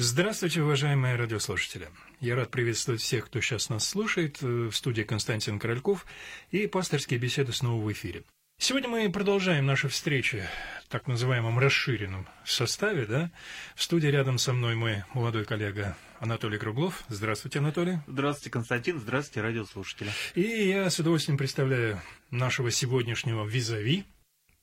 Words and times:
Здравствуйте, 0.00 0.62
уважаемые 0.62 1.16
радиослушатели. 1.16 1.88
Я 2.20 2.36
рад 2.36 2.52
приветствовать 2.52 3.00
всех, 3.00 3.26
кто 3.26 3.40
сейчас 3.40 3.68
нас 3.68 3.84
слушает. 3.84 4.40
В 4.40 4.70
студии 4.70 5.02
Константин 5.02 5.58
Корольков 5.58 6.06
и 6.52 6.68
пасторские 6.68 7.18
беседы 7.18 7.52
снова 7.52 7.82
в 7.82 7.90
эфире. 7.90 8.22
Сегодня 8.60 8.88
мы 8.88 9.10
продолжаем 9.10 9.66
наши 9.66 9.88
встречи 9.88 10.44
в 10.84 10.88
так 10.88 11.08
называемом 11.08 11.58
расширенном 11.58 12.28
составе. 12.44 13.06
Да? 13.06 13.32
В 13.74 13.82
студии 13.82 14.06
рядом 14.06 14.38
со 14.38 14.52
мной 14.52 14.76
мой 14.76 15.02
молодой 15.14 15.44
коллега 15.44 15.96
Анатолий 16.20 16.58
Круглов. 16.58 17.02
Здравствуйте, 17.08 17.58
Анатолий. 17.58 17.98
Здравствуйте, 18.06 18.50
Константин. 18.50 19.00
Здравствуйте, 19.00 19.40
радиослушатели. 19.40 20.12
И 20.36 20.68
я 20.68 20.88
с 20.88 21.00
удовольствием 21.00 21.36
представляю 21.36 22.00
нашего 22.30 22.70
сегодняшнего 22.70 23.44
визави, 23.44 24.04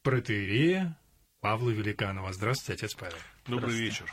протеерея 0.01 0.97
Павла 1.45 1.69
Великанова. 1.69 2.33
Здравствуйте, 2.33 2.73
отец 2.73 2.95
Павел. 2.95 3.17
Добрый 3.45 3.75
вечер. 3.75 4.11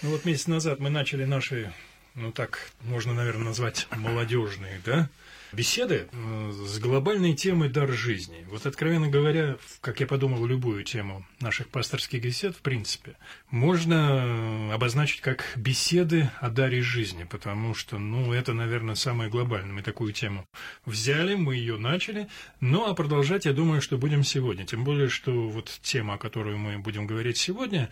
Ну 0.00 0.08
вот 0.08 0.24
месяц 0.24 0.46
назад 0.46 0.80
мы 0.80 0.88
начали 0.88 1.26
наши, 1.26 1.74
ну 2.14 2.32
так 2.32 2.70
можно, 2.84 3.12
наверное, 3.12 3.48
назвать 3.48 3.86
молодежные, 3.90 4.80
да, 4.86 5.10
беседы 5.52 6.08
э, 6.10 6.52
с 6.52 6.78
глобальной 6.78 7.34
темой 7.34 7.68
«Дар 7.68 7.90
жизни». 7.90 8.46
Вот, 8.48 8.66
откровенно 8.66 9.08
говоря, 9.08 9.56
как 9.80 10.00
я 10.00 10.06
подумал, 10.06 10.44
любую 10.46 10.84
тему 10.84 11.26
наших 11.40 11.68
пасторских 11.68 12.22
бесед, 12.22 12.56
в 12.56 12.60
принципе, 12.60 13.16
можно 13.50 14.74
обозначить 14.74 15.20
как 15.20 15.44
беседы 15.56 16.30
о 16.40 16.50
даре 16.50 16.82
жизни, 16.82 17.24
потому 17.24 17.74
что, 17.74 17.98
ну, 17.98 18.32
это, 18.32 18.52
наверное, 18.52 18.94
самое 18.94 19.30
глобальное. 19.30 19.72
Мы 19.72 19.82
такую 19.82 20.12
тему 20.12 20.44
взяли, 20.84 21.34
мы 21.34 21.56
ее 21.56 21.78
начали, 21.78 22.28
ну, 22.60 22.86
а 22.86 22.94
продолжать, 22.94 23.46
я 23.46 23.52
думаю, 23.52 23.80
что 23.80 23.98
будем 23.98 24.24
сегодня. 24.24 24.66
Тем 24.66 24.84
более, 24.84 25.08
что 25.08 25.48
вот 25.48 25.80
тема, 25.82 26.14
о 26.14 26.18
которой 26.18 26.56
мы 26.56 26.78
будем 26.78 27.06
говорить 27.06 27.36
сегодня, 27.36 27.90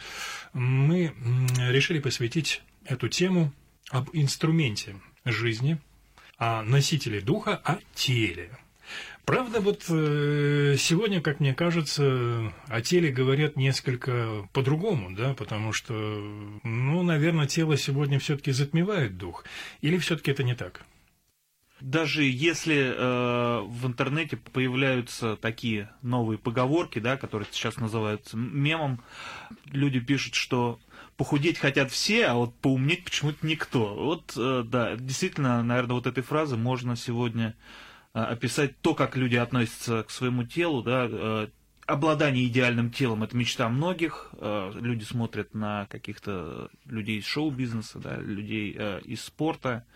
мы 0.53 1.15
решили 1.69 1.99
посвятить 1.99 2.63
эту 2.85 3.09
тему 3.09 3.53
об 3.91 4.11
инструменте 4.13 4.97
жизни, 5.25 5.79
о 6.39 6.63
носителе 6.63 7.21
духа, 7.21 7.57
о 7.65 7.79
теле. 7.95 8.51
Правда, 9.25 9.61
вот 9.61 9.85
э, 9.91 10.77
сегодня, 10.79 11.21
как 11.21 11.41
мне 11.41 11.53
кажется, 11.53 12.51
о 12.69 12.81
теле 12.81 13.13
говорят 13.13 13.57
несколько 13.57 14.49
по-другому, 14.55 15.15
да, 15.15 15.35
потому 15.35 15.75
что, 15.75 15.93
ну, 15.93 17.03
наверное, 17.03 17.47
тело 17.47 17.77
сегодня 17.77 18.19
все-таки 18.19 18.53
затмевает 18.53 19.19
дух. 19.19 19.45
Или 19.83 19.99
все-таки 19.99 20.31
это 20.31 20.45
не 20.45 20.55
так? 20.55 20.83
Даже 21.83 22.25
если 22.25 22.95
э, 22.97 23.61
в 23.67 23.87
интернете 23.87 24.39
появляются 24.39 25.37
такие 25.37 25.91
новые 26.01 26.39
поговорки, 26.39 26.99
да, 26.99 27.19
которые 27.19 27.47
сейчас 27.53 27.77
называются 27.77 28.37
мемом, 28.39 29.03
люди 29.67 30.01
пишут, 30.01 30.35
что 30.35 30.81
похудеть 31.19 31.59
хотят 31.59 31.91
все, 31.91 32.27
а 32.27 32.35
вот 32.35 32.55
поумнеть 32.61 33.05
почему-то 33.05 33.45
никто. 33.45 33.95
Вот, 33.95 34.33
э, 34.37 34.63
да, 34.65 34.95
действительно, 34.97 35.63
наверное, 35.65 35.95
вот 35.95 36.07
этой 36.07 36.23
фразы 36.23 36.57
можно 36.57 36.97
сегодня 36.97 37.57
э, 38.15 38.21
описать 38.21 38.81
то, 38.81 38.95
как 38.95 39.17
люди 39.17 39.35
относятся 39.35 40.05
к 40.05 40.11
своему 40.11 40.45
телу, 40.45 40.81
да, 40.83 41.09
э, 41.11 41.49
обладание 41.87 42.47
идеальным 42.47 42.93
телом– 42.93 43.23
это 43.25 43.37
мечта 43.37 43.69
многих. 43.69 44.31
Люди 44.41 45.05
смотрят 45.05 45.55
на 45.55 45.87
каких-то 45.87 46.69
людей 46.85 47.19
из 47.19 47.25
шоу-бизнеса, 47.25 47.99
да, 47.99 48.17
людей 48.19 48.79
из 49.05 49.23
спорта, 49.23 49.87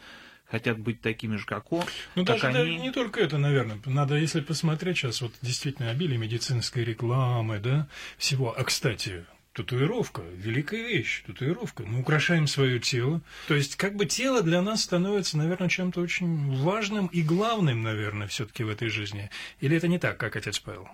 хотят 0.47 0.79
быть 0.79 1.03
такими 1.03 1.37
же, 1.37 1.45
как 1.45 1.71
он. 1.71 1.85
Ну, 2.15 2.25
как 2.25 2.41
даже 2.41 2.59
они. 2.59 2.79
Не 2.79 2.93
только 2.93 3.21
это, 3.21 3.37
наверное. 3.37 3.79
Надо, 3.85 4.17
если 4.17 4.41
посмотреть 4.41 4.97
сейчас, 4.97 5.21
вот 5.21 5.33
действительно 5.43 5.91
обилие 5.91 6.17
медицинской 6.17 6.83
рекламы, 6.83 7.59
да, 7.59 7.89
всего. 8.17 8.59
А, 8.59 8.65
кстати, 8.65 9.27
Татуировка– 9.53 10.23
великая 10.37 10.83
вещь, 10.83 11.23
татуировка. 11.27 11.83
Мы 11.85 12.01
украшаем 12.01 12.47
свое 12.47 12.79
тело. 12.79 13.21
То 13.49 13.55
есть, 13.55 13.77
как 13.77 13.97
бы 13.97 14.07
тело 14.07 14.43
для 14.43 14.63
нас 14.63 14.83
становится, 14.83 15.37
наверное, 15.37 15.69
чем-то 15.69 16.01
очень 16.01 16.57
важным 16.63 17.09
и 17.09 17.23
главным, 17.23 17.83
наверное, 17.83 18.29
все 18.29 18.47
таки 18.47 18.65
в 18.65 18.71
этой 18.71 18.89
жизни. 18.89 19.31
Или 19.61 19.77
это 19.77 19.89
не 19.89 19.99
так, 19.99 20.17
как 20.17 20.37
отец 20.37 20.59
Павел? 20.59 20.89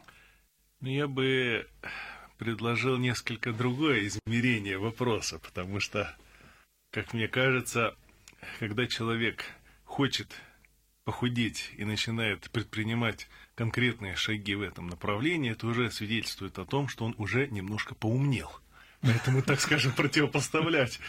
Ну, 0.80 0.88
я 0.88 1.06
бы 1.06 1.68
предложил 2.38 2.98
несколько 2.98 3.52
другое 3.52 4.08
измерение 4.08 4.78
вопроса, 4.78 5.38
потому 5.38 5.78
что, 5.78 6.16
как 6.90 7.14
мне 7.14 7.28
кажется, 7.28 7.94
когда 8.58 8.88
человек 8.88 9.44
хочет 9.84 10.32
похудеть 11.04 11.70
и 11.76 11.84
начинает 11.84 12.50
предпринимать 12.50 13.28
конкретные 13.58 14.14
шаги 14.14 14.54
в 14.54 14.62
этом 14.62 14.86
направлении, 14.86 15.50
это 15.50 15.66
уже 15.66 15.90
свидетельствует 15.90 16.60
о 16.60 16.64
том, 16.64 16.86
что 16.86 17.04
он 17.04 17.16
уже 17.18 17.48
немножко 17.48 17.96
поумнел. 17.96 18.52
Поэтому, 19.00 19.42
так 19.42 19.60
скажем, 19.60 19.90
противопоставлять 19.90 21.00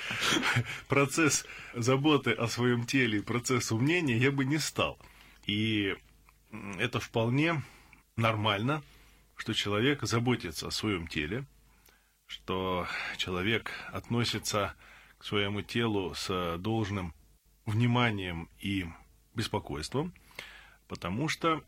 процесс 0.88 1.46
заботы 1.76 2.32
о 2.32 2.48
своем 2.48 2.88
теле 2.88 3.20
и 3.20 3.22
процесс 3.22 3.72
умнения 3.72 4.18
я 4.18 4.32
бы 4.32 4.46
не 4.46 4.58
стал. 4.58 4.98
И 5.46 5.96
это 6.80 7.00
вполне 7.00 7.62
нормально, 8.16 8.82
что 9.36 9.54
человек 9.54 10.02
заботится 10.02 10.70
о 10.70 10.72
своем 10.72 11.08
теле, 11.08 11.46
что 12.26 12.88
человек 13.18 13.70
относится 13.92 14.74
к 15.20 15.24
своему 15.24 15.62
телу 15.62 16.16
с 16.16 16.58
должным 16.58 17.14
вниманием 17.68 18.50
и 18.60 18.88
беспокойством, 19.36 20.16
потому 20.88 21.30
что 21.30 21.64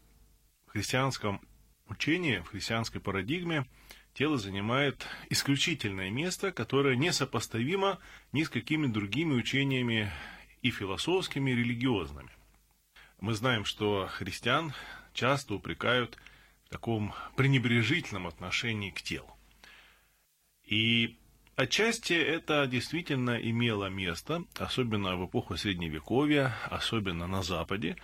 христианском 0.71 1.41
учении, 1.87 2.39
в 2.39 2.47
христианской 2.47 3.01
парадигме 3.01 3.65
тело 4.13 4.37
занимает 4.37 5.05
исключительное 5.29 6.09
место, 6.09 6.51
которое 6.51 6.95
несопоставимо 6.95 7.99
ни 8.31 8.43
с 8.43 8.49
какими 8.49 8.87
другими 8.87 9.33
учениями 9.33 10.11
и 10.61 10.71
философскими, 10.71 11.51
и 11.51 11.55
религиозными. 11.55 12.29
Мы 13.19 13.33
знаем, 13.33 13.65
что 13.65 14.07
христиан 14.11 14.73
часто 15.13 15.55
упрекают 15.55 16.17
в 16.65 16.69
таком 16.69 17.13
пренебрежительном 17.35 18.27
отношении 18.27 18.91
к 18.91 19.01
телу. 19.01 19.29
И 20.65 21.17
Отчасти 21.57 22.13
это 22.13 22.65
действительно 22.65 23.37
имело 23.37 23.87
место, 23.87 24.45
особенно 24.57 25.15
в 25.15 25.27
эпоху 25.27 25.57
Средневековья, 25.57 26.55
особенно 26.71 27.27
на 27.27 27.43
Западе, 27.43 27.97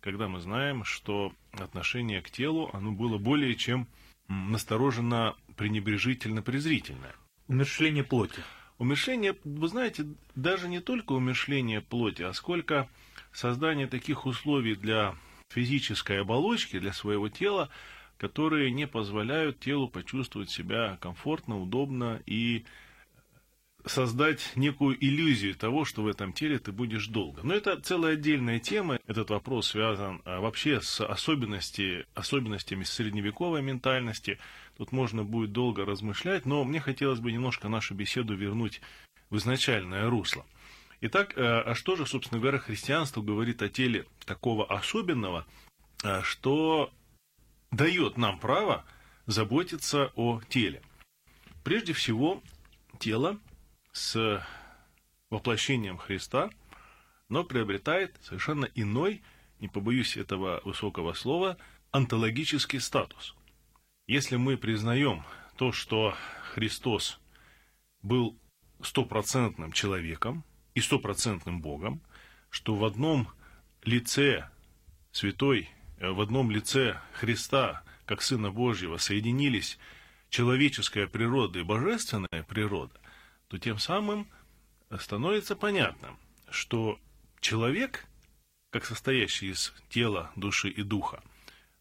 когда 0.00 0.28
мы 0.28 0.40
знаем, 0.40 0.84
что 0.84 1.32
отношение 1.52 2.22
к 2.22 2.30
телу, 2.30 2.70
оно 2.72 2.92
было 2.92 3.18
более 3.18 3.54
чем 3.54 3.86
настороженно 4.28 5.34
пренебрежительно-презрительное. 5.56 7.14
Умершление 7.48 8.04
плоти. 8.04 8.42
Умершление, 8.78 9.36
вы 9.44 9.68
знаете, 9.68 10.06
даже 10.34 10.68
не 10.68 10.80
только 10.80 11.12
умершление 11.12 11.80
плоти, 11.80 12.22
а 12.22 12.32
сколько 12.32 12.88
создание 13.32 13.86
таких 13.86 14.24
условий 14.26 14.74
для 14.74 15.14
физической 15.50 16.20
оболочки, 16.20 16.78
для 16.78 16.92
своего 16.92 17.28
тела, 17.28 17.68
которые 18.16 18.70
не 18.70 18.86
позволяют 18.86 19.60
телу 19.60 19.88
почувствовать 19.88 20.50
себя 20.50 20.96
комфортно, 21.00 21.60
удобно 21.60 22.22
и 22.24 22.64
создать 23.86 24.52
некую 24.56 24.96
иллюзию 25.02 25.54
того, 25.54 25.84
что 25.84 26.02
в 26.02 26.06
этом 26.06 26.32
теле 26.32 26.58
ты 26.58 26.72
будешь 26.72 27.06
долго. 27.06 27.42
Но 27.42 27.54
это 27.54 27.80
целая 27.80 28.14
отдельная 28.14 28.58
тема. 28.58 28.98
Этот 29.06 29.30
вопрос 29.30 29.68
связан 29.68 30.22
а, 30.24 30.40
вообще 30.40 30.80
с 30.80 31.04
особенности, 31.04 32.06
особенностями 32.14 32.84
средневековой 32.84 33.62
ментальности. 33.62 34.38
Тут 34.76 34.92
можно 34.92 35.24
будет 35.24 35.52
долго 35.52 35.84
размышлять, 35.84 36.46
но 36.46 36.64
мне 36.64 36.80
хотелось 36.80 37.20
бы 37.20 37.32
немножко 37.32 37.68
нашу 37.68 37.94
беседу 37.94 38.34
вернуть 38.34 38.80
в 39.30 39.36
изначальное 39.36 40.08
русло. 40.08 40.44
Итак, 41.02 41.32
э, 41.36 41.42
а 41.42 41.74
что 41.74 41.96
же, 41.96 42.04
собственно 42.06 42.40
говоря, 42.40 42.58
христианство 42.58 43.22
говорит 43.22 43.62
о 43.62 43.68
теле 43.68 44.06
такого 44.26 44.66
особенного, 44.66 45.46
э, 46.04 46.20
что 46.22 46.92
дает 47.70 48.18
нам 48.18 48.38
право 48.38 48.84
заботиться 49.26 50.12
о 50.14 50.42
теле? 50.48 50.82
Прежде 51.64 51.94
всего, 51.94 52.42
тело 52.98 53.38
с 53.92 54.44
воплощением 55.30 55.98
Христа, 55.98 56.50
но 57.28 57.44
приобретает 57.44 58.18
совершенно 58.22 58.66
иной, 58.74 59.22
не 59.60 59.68
побоюсь 59.68 60.16
этого 60.16 60.60
высокого 60.64 61.12
слова, 61.12 61.56
онтологический 61.90 62.80
статус. 62.80 63.34
Если 64.06 64.36
мы 64.36 64.56
признаем 64.56 65.24
то, 65.56 65.72
что 65.72 66.14
Христос 66.54 67.20
был 68.02 68.38
стопроцентным 68.82 69.72
человеком 69.72 70.44
и 70.74 70.80
стопроцентным 70.80 71.60
Богом, 71.60 72.00
что 72.48 72.74
в 72.74 72.84
одном 72.84 73.28
лице 73.82 74.48
святой, 75.12 75.68
в 76.00 76.20
одном 76.20 76.50
лице 76.50 77.00
Христа, 77.12 77.82
как 78.06 78.22
Сына 78.22 78.50
Божьего, 78.50 78.96
соединились 78.96 79.78
человеческая 80.30 81.06
природа 81.06 81.58
и 81.60 81.62
божественная 81.62 82.42
природа, 82.48 82.99
то 83.50 83.58
тем 83.58 83.78
самым 83.78 84.28
становится 84.98 85.56
понятным, 85.56 86.16
что 86.50 87.00
человек, 87.40 88.06
как 88.70 88.84
состоящий 88.84 89.48
из 89.50 89.74
тела, 89.88 90.30
души 90.36 90.68
и 90.68 90.84
духа, 90.84 91.20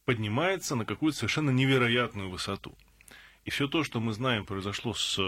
поднимается 0.04 0.76
на 0.76 0.84
какую-то 0.84 1.20
совершенно 1.20 1.52
невероятную 1.52 2.32
высоту. 2.32 2.76
И 3.46 3.52
все 3.52 3.68
то, 3.68 3.84
что 3.84 4.00
мы 4.00 4.14
знаем 4.14 4.46
произошло 4.46 4.96
с 4.96 5.20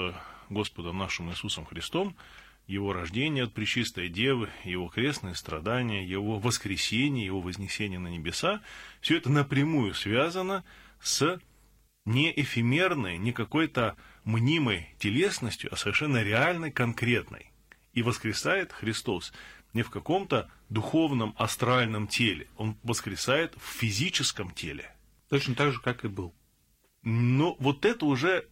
Господом 0.50 0.98
нашим 0.98 1.30
Иисусом 1.30 1.66
Христом, 1.66 2.18
его 2.66 2.92
рождение 2.92 3.44
от 3.44 3.54
Пречистой 3.54 4.10
Девы, 4.10 4.50
его 4.64 4.88
крестные 4.88 5.36
страдания, 5.36 6.04
его 6.04 6.40
воскресение, 6.40 7.26
его 7.26 7.40
вознесение 7.40 8.00
на 8.00 8.08
небеса, 8.08 8.62
все 9.00 9.18
это 9.18 9.30
напрямую 9.30 9.94
связано 9.94 10.64
с 11.00 11.40
не 12.06 12.34
эфемерной, 12.36 13.20
не 13.20 13.32
какой-то 13.32 13.96
мнимой 14.24 14.96
телесностью, 15.00 15.74
а 15.74 15.78
совершенно 15.78 16.22
реальной, 16.24 16.72
конкретной. 16.72 17.52
И 17.94 18.04
воскресает 18.04 18.72
Христос 18.72 19.34
не 19.74 19.84
в 19.84 19.90
каком-то 19.90 20.50
духовном 20.70 21.36
астральном 21.38 22.08
теле, 22.08 22.48
он 22.58 22.78
воскресает 22.84 23.54
в 23.56 23.66
физическом 23.80 24.52
теле. 24.52 24.96
Точно 25.30 25.56
так 25.56 25.72
же, 25.72 25.80
как 25.80 26.04
и 26.04 26.08
был. 26.08 26.34
Но 27.04 27.56
вот 27.60 27.86
это 27.86 28.06
уже 28.06 28.48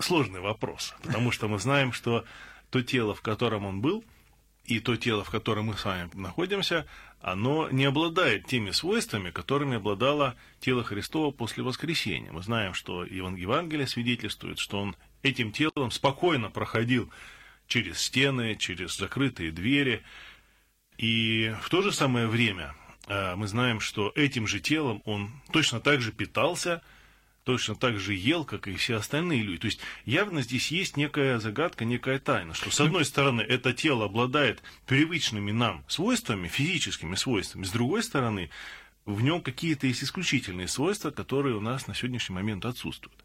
сложный 0.00 0.40
вопрос, 0.40 0.94
потому 1.02 1.30
что 1.30 1.48
мы 1.48 1.58
знаем, 1.58 1.92
что 1.92 2.24
то 2.70 2.82
тело, 2.82 3.14
в 3.14 3.22
котором 3.22 3.64
он 3.64 3.80
был, 3.80 4.04
и 4.64 4.80
то 4.80 4.96
тело, 4.96 5.24
в 5.24 5.30
котором 5.30 5.66
мы 5.66 5.76
с 5.76 5.84
вами 5.84 6.10
находимся, 6.14 6.86
оно 7.20 7.68
не 7.70 7.84
обладает 7.84 8.46
теми 8.46 8.70
свойствами, 8.70 9.30
которыми 9.30 9.76
обладало 9.76 10.36
тело 10.60 10.82
Христова 10.84 11.30
после 11.30 11.62
воскресения. 11.62 12.32
Мы 12.32 12.42
знаем, 12.42 12.74
что 12.74 13.04
Евангелие 13.04 13.86
свидетельствует, 13.86 14.58
что 14.58 14.80
он 14.80 14.96
этим 15.22 15.52
телом 15.52 15.90
спокойно 15.90 16.50
проходил 16.50 17.10
через 17.66 18.00
стены, 18.00 18.56
через 18.56 18.96
закрытые 18.96 19.52
двери. 19.52 20.02
И 20.98 21.54
в 21.62 21.68
то 21.70 21.82
же 21.82 21.92
самое 21.92 22.26
время 22.26 22.74
э, 23.06 23.34
мы 23.36 23.46
знаем, 23.46 23.80
что 23.80 24.12
этим 24.14 24.46
же 24.46 24.60
телом 24.60 25.02
он 25.04 25.30
точно 25.52 25.80
так 25.80 26.00
же 26.00 26.12
питался– 26.12 26.82
точно 27.44 27.76
так 27.76 27.98
же 27.98 28.14
ел, 28.14 28.44
как 28.44 28.66
и 28.66 28.74
все 28.74 28.96
остальные 28.96 29.42
люди. 29.42 29.60
То 29.60 29.66
есть 29.66 29.80
явно 30.04 30.42
здесь 30.42 30.70
есть 30.70 30.96
некая 30.96 31.38
загадка, 31.38 31.84
некая 31.84 32.18
тайна, 32.18 32.54
что 32.54 32.70
с 32.70 32.80
одной 32.80 33.04
стороны 33.04 33.42
это 33.42 33.72
тело 33.72 34.06
обладает 34.06 34.62
привычными 34.86 35.52
нам 35.52 35.84
свойствами, 35.86 36.48
физическими 36.48 37.14
свойствами, 37.14 37.64
с 37.64 37.70
другой 37.70 38.02
стороны 38.02 38.50
в 39.04 39.20
нем 39.20 39.42
какие-то 39.42 39.86
есть 39.86 40.02
исключительные 40.02 40.66
свойства, 40.66 41.10
которые 41.10 41.56
у 41.56 41.60
нас 41.60 41.86
на 41.86 41.94
сегодняшний 41.94 42.34
момент 42.34 42.64
отсутствуют. 42.64 43.22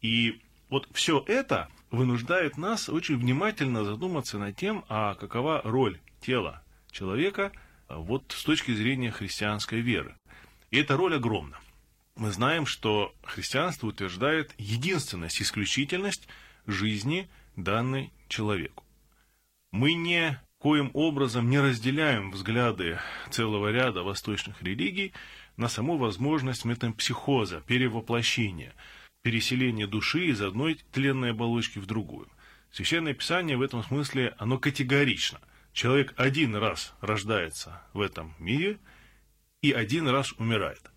И 0.00 0.40
вот 0.68 0.88
все 0.92 1.24
это 1.28 1.68
вынуждает 1.90 2.56
нас 2.56 2.88
очень 2.88 3.16
внимательно 3.16 3.84
задуматься 3.84 4.38
над 4.38 4.56
тем, 4.56 4.84
а 4.88 5.14
какова 5.14 5.60
роль 5.62 6.00
тела 6.20 6.62
человека 6.90 7.52
вот 7.88 8.34
с 8.36 8.42
точки 8.42 8.74
зрения 8.74 9.12
христианской 9.12 9.80
веры. 9.80 10.16
И 10.70 10.78
эта 10.78 10.96
роль 10.96 11.14
огромна 11.14 11.60
мы 12.16 12.30
знаем, 12.30 12.66
что 12.66 13.14
христианство 13.22 13.88
утверждает 13.88 14.54
единственность, 14.58 15.40
исключительность 15.40 16.28
жизни, 16.66 17.28
данной 17.56 18.12
человеку. 18.28 18.84
Мы 19.70 19.94
не 19.94 20.40
коим 20.58 20.90
образом 20.94 21.50
не 21.50 21.58
разделяем 21.58 22.30
взгляды 22.30 22.98
целого 23.30 23.72
ряда 23.72 24.02
восточных 24.02 24.62
религий 24.62 25.12
на 25.56 25.68
саму 25.68 25.96
возможность 25.96 26.64
метампсихоза, 26.64 27.62
перевоплощения, 27.66 28.72
переселения 29.22 29.86
души 29.86 30.26
из 30.26 30.40
одной 30.40 30.80
тленной 30.92 31.32
оболочки 31.32 31.78
в 31.78 31.86
другую. 31.86 32.28
Священное 32.70 33.12
Писание 33.12 33.56
в 33.56 33.62
этом 33.62 33.82
смысле, 33.82 34.34
оно 34.38 34.58
категорично. 34.58 35.40
Человек 35.72 36.14
один 36.16 36.54
раз 36.54 36.94
рождается 37.00 37.82
в 37.92 38.00
этом 38.00 38.34
мире 38.38 38.78
и 39.62 39.72
один 39.72 40.08
раз 40.08 40.32
умирает. 40.32 40.91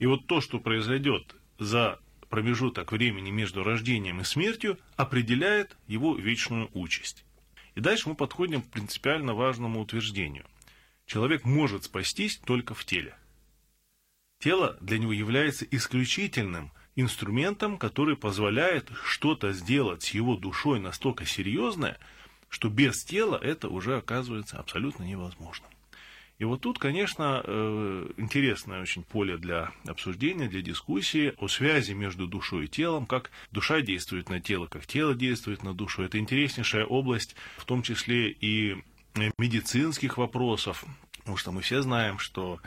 И 0.00 0.06
вот 0.06 0.26
то, 0.26 0.40
что 0.40 0.58
произойдет 0.58 1.36
за 1.58 2.00
промежуток 2.30 2.90
времени 2.90 3.30
между 3.30 3.62
рождением 3.62 4.20
и 4.20 4.24
смертью, 4.24 4.78
определяет 4.96 5.76
его 5.86 6.16
вечную 6.16 6.70
участь. 6.72 7.24
И 7.74 7.80
дальше 7.80 8.08
мы 8.08 8.14
подходим 8.14 8.62
к 8.62 8.70
принципиально 8.70 9.34
важному 9.34 9.80
утверждению. 9.80 10.46
Человек 11.04 11.44
может 11.44 11.84
спастись 11.84 12.38
только 12.38 12.74
в 12.74 12.84
теле. 12.84 13.14
Тело 14.38 14.78
для 14.80 14.98
него 14.98 15.12
является 15.12 15.66
исключительным 15.66 16.72
инструментом, 16.96 17.76
который 17.76 18.16
позволяет 18.16 18.90
что-то 19.04 19.52
сделать 19.52 20.02
с 20.02 20.10
его 20.10 20.36
душой 20.36 20.80
настолько 20.80 21.26
серьезное, 21.26 21.98
что 22.48 22.70
без 22.70 23.04
тела 23.04 23.36
это 23.36 23.68
уже 23.68 23.98
оказывается 23.98 24.58
абсолютно 24.58 25.02
невозможным. 25.02 25.69
И 26.40 26.44
вот 26.44 26.62
тут, 26.62 26.78
конечно, 26.78 27.42
э, 27.44 28.12
интересное 28.16 28.80
очень 28.80 29.02
поле 29.02 29.36
для 29.36 29.72
обсуждения, 29.86 30.48
для 30.48 30.62
дискуссии 30.62 31.34
о 31.36 31.48
связи 31.48 31.92
между 31.92 32.26
душой 32.26 32.64
и 32.64 32.68
телом, 32.68 33.04
как 33.04 33.30
душа 33.52 33.82
действует 33.82 34.30
на 34.30 34.40
тело, 34.40 34.66
как 34.66 34.86
тело 34.86 35.14
действует 35.14 35.62
на 35.62 35.74
душу. 35.74 36.02
Это 36.02 36.18
интереснейшая 36.18 36.86
область, 36.86 37.36
в 37.58 37.66
том 37.66 37.82
числе 37.82 38.30
и 38.30 38.82
медицинских 39.36 40.16
вопросов, 40.16 40.82
потому 41.18 41.36
что 41.36 41.52
мы 41.52 41.60
все 41.60 41.82
знаем, 41.82 42.18
что 42.18 42.58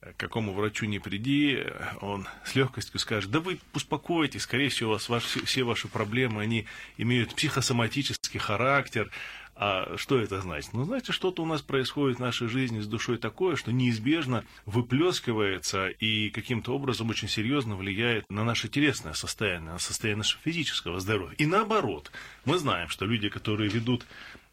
к 0.00 0.16
какому 0.16 0.52
врачу 0.52 0.86
не 0.86 1.00
приди, 1.00 1.64
он 2.00 2.28
с 2.44 2.54
легкостью 2.54 3.00
скажет, 3.00 3.32
да 3.32 3.40
вы 3.40 3.58
успокойтесь, 3.74 4.42
скорее 4.42 4.68
всего, 4.68 4.90
у 4.90 4.92
вас 4.92 5.08
ваши, 5.08 5.44
все 5.44 5.64
ваши 5.64 5.88
проблемы, 5.88 6.40
они 6.40 6.66
имеют 6.98 7.34
психосоматический 7.34 8.38
характер, 8.38 9.10
а 9.60 9.96
что 9.96 10.20
это 10.20 10.40
значит? 10.40 10.72
Ну, 10.72 10.84
значит, 10.84 11.12
что-то 11.12 11.42
у 11.42 11.46
нас 11.46 11.62
происходит 11.62 12.18
в 12.18 12.20
нашей 12.20 12.46
жизни 12.46 12.78
с 12.78 12.86
душой 12.86 13.18
такое, 13.18 13.56
что 13.56 13.72
неизбежно 13.72 14.44
выплескивается 14.66 15.88
и 15.88 16.30
каким-то 16.30 16.76
образом 16.76 17.10
очень 17.10 17.26
серьезно 17.26 17.74
влияет 17.74 18.24
на 18.30 18.44
наше 18.44 18.68
телесное 18.68 19.14
состояние, 19.14 19.72
на 19.72 19.78
состояние 19.80 20.18
нашего 20.18 20.40
физического 20.44 21.00
здоровья. 21.00 21.34
И 21.38 21.46
наоборот, 21.46 22.12
мы 22.44 22.56
знаем, 22.56 22.88
что 22.88 23.04
люди, 23.04 23.28
которые 23.28 23.68
ведут 23.68 24.06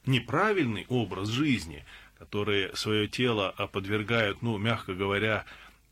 неправильный 0.08 0.88
образ 0.90 1.28
жизни, 1.28 1.86
которые 2.18 2.76
свое 2.76 3.08
тело 3.08 3.54
подвергают, 3.72 4.42
ну, 4.42 4.58
мягко 4.58 4.96
говоря, 4.96 5.46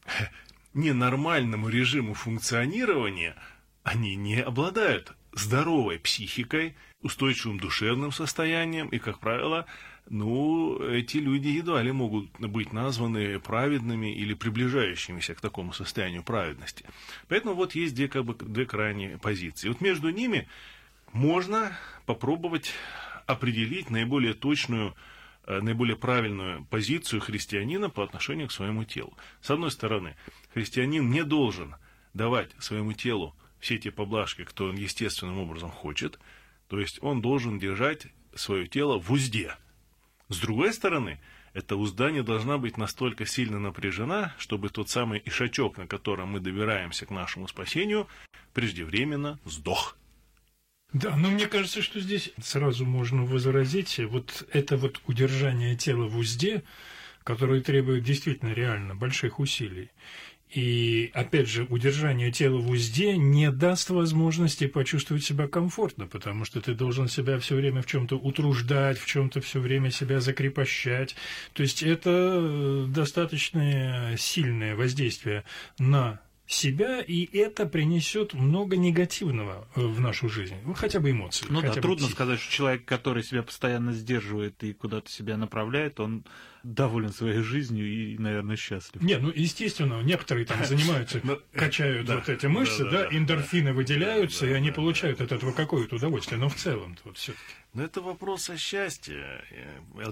ненормальному 0.73 1.69
режиму 1.69 2.15
функционирования, 2.15 3.35
они 3.83 4.15
не 4.15 4.41
обладают 4.41 5.13
здоровой 5.33 5.99
психикой, 5.99 6.75
устойчивым 7.03 7.59
душевным 7.59 8.11
состоянием, 8.11 8.87
и, 8.87 8.97
как 8.97 9.19
правило, 9.19 9.65
ну, 10.09 10.81
эти 10.81 11.17
люди 11.17 11.47
едва 11.47 11.81
ли 11.81 11.91
могут 11.91 12.29
быть 12.39 12.73
названы 12.73 13.39
праведными 13.39 14.13
или 14.13 14.33
приближающимися 14.33 15.35
к 15.35 15.41
такому 15.41 15.73
состоянию 15.73 16.23
праведности. 16.23 16.85
Поэтому 17.27 17.53
вот 17.53 17.75
есть 17.75 17.95
две, 17.95 18.07
как 18.07 18.25
бы, 18.25 18.33
две 18.33 18.65
крайние 18.65 19.17
позиции. 19.17 19.69
Вот 19.69 19.81
между 19.81 20.09
ними 20.09 20.47
можно 21.11 21.77
попробовать 22.05 22.73
определить 23.25 23.89
наиболее 23.89 24.33
точную, 24.33 24.93
э, 25.45 25.61
наиболее 25.61 25.95
правильную 25.95 26.65
позицию 26.65 27.21
христианина 27.21 27.89
по 27.89 28.03
отношению 28.03 28.47
к 28.47 28.51
своему 28.51 28.83
телу. 28.83 29.13
С 29.41 29.51
одной 29.51 29.71
стороны, 29.71 30.15
христианин 30.53 31.09
не 31.09 31.23
должен 31.23 31.75
давать 32.13 32.51
своему 32.59 32.93
телу 32.93 33.35
все 33.59 33.77
те 33.77 33.91
поблажки, 33.91 34.43
кто 34.43 34.65
он 34.65 34.75
естественным 34.75 35.39
образом 35.39 35.71
хочет, 35.71 36.19
то 36.73 36.79
есть 36.79 36.97
он 37.03 37.21
должен 37.21 37.59
держать 37.59 38.07
свое 38.33 38.65
тело 38.65 38.97
в 38.97 39.11
узде. 39.11 39.55
С 40.29 40.39
другой 40.39 40.73
стороны, 40.73 41.19
эта 41.53 41.75
узда 41.75 42.09
не 42.09 42.23
должна 42.23 42.57
быть 42.57 42.77
настолько 42.77 43.27
сильно 43.27 43.59
напряжена, 43.59 44.33
чтобы 44.39 44.69
тот 44.69 44.89
самый 44.89 45.21
ишачок, 45.23 45.77
на 45.77 45.85
котором 45.85 46.29
мы 46.29 46.39
добираемся 46.39 47.05
к 47.05 47.11
нашему 47.11 47.47
спасению, 47.47 48.07
преждевременно 48.55 49.39
сдох. 49.45 49.95
Да, 50.93 51.15
но 51.15 51.29
мне 51.29 51.45
кажется, 51.45 51.83
что 51.83 51.99
здесь 51.99 52.31
сразу 52.41 52.87
можно 52.87 53.23
возразить, 53.23 53.99
вот 53.99 54.43
это 54.51 54.75
вот 54.75 54.99
удержание 55.05 55.75
тела 55.75 56.07
в 56.07 56.17
узде, 56.17 56.63
которое 57.23 57.61
требует 57.61 58.03
действительно 58.03 58.51
реально 58.51 58.95
больших 58.95 59.39
усилий. 59.39 59.91
И, 60.53 61.09
опять 61.15 61.47
же, 61.49 61.65
удержание 61.69 62.31
тела 62.31 62.59
в 62.59 62.69
узде 62.69 63.17
не 63.17 63.49
даст 63.49 63.89
возможности 63.89 64.67
почувствовать 64.67 65.23
себя 65.23 65.47
комфортно, 65.47 66.05
потому 66.05 66.45
что 66.45 66.61
ты 66.61 66.75
должен 66.75 67.07
себя 67.07 67.39
все 67.39 67.55
время 67.55 67.81
в 67.81 67.87
чем-то 67.87 68.17
утруждать, 68.17 68.99
в 68.99 69.07
чем-то 69.07 69.41
все 69.41 69.59
время 69.59 69.89
себя 69.89 70.21
закрепощать. 70.21 71.15
То 71.53 71.63
есть 71.63 71.81
это 71.81 72.09
э, 72.11 72.85
достаточно 72.87 74.13
сильное 74.15 74.75
воздействие 74.75 75.43
на 75.79 76.21
себя, 76.45 77.01
и 77.01 77.25
это 77.37 77.65
принесет 77.65 78.33
много 78.33 78.75
негативного 78.77 79.67
э, 79.75 79.81
в 79.81 79.99
нашу 79.99 80.29
жизнь. 80.29 80.55
Ну, 80.65 80.73
хотя 80.73 80.99
бы 80.99 81.11
эмоции. 81.11 81.45
Ну 81.49 81.61
да, 81.61 81.71
трудно 81.73 81.95
психики. 81.95 82.13
сказать, 82.13 82.39
что 82.39 82.51
человек, 82.51 82.85
который 82.85 83.23
себя 83.23 83.43
постоянно 83.43 83.93
сдерживает 83.93 84.63
и 84.63 84.73
куда-то 84.73 85.09
себя 85.09 85.37
направляет, 85.37 85.99
он 85.99 86.25
доволен 86.63 87.11
своей 87.11 87.41
жизнью 87.41 87.87
и, 87.87 88.17
наверное, 88.17 88.55
счастлив. 88.55 89.01
Не, 89.01 89.17
ну, 89.17 89.31
естественно, 89.33 90.01
некоторые 90.01 90.45
там 90.45 90.63
занимаются, 90.65 91.21
ну, 91.23 91.39
качают 91.53 92.09
вот 92.09 92.27
эти 92.27 92.45
мышцы, 92.45 92.83
да, 92.89 93.07
эндорфины 93.09 93.73
выделяются, 93.73 94.45
и 94.45 94.51
они 94.51 94.71
получают 94.71 95.21
от 95.21 95.31
этого 95.31 95.51
какое-то 95.53 95.95
удовольствие, 95.95 96.39
но 96.39 96.49
в 96.49 96.55
целом 96.55 96.97
вот 97.05 97.17
все 97.17 97.31
таки 97.31 97.63
но 97.73 97.83
это 97.83 98.01
вопрос 98.01 98.51
о 98.51 98.57
счастье. 98.57 99.43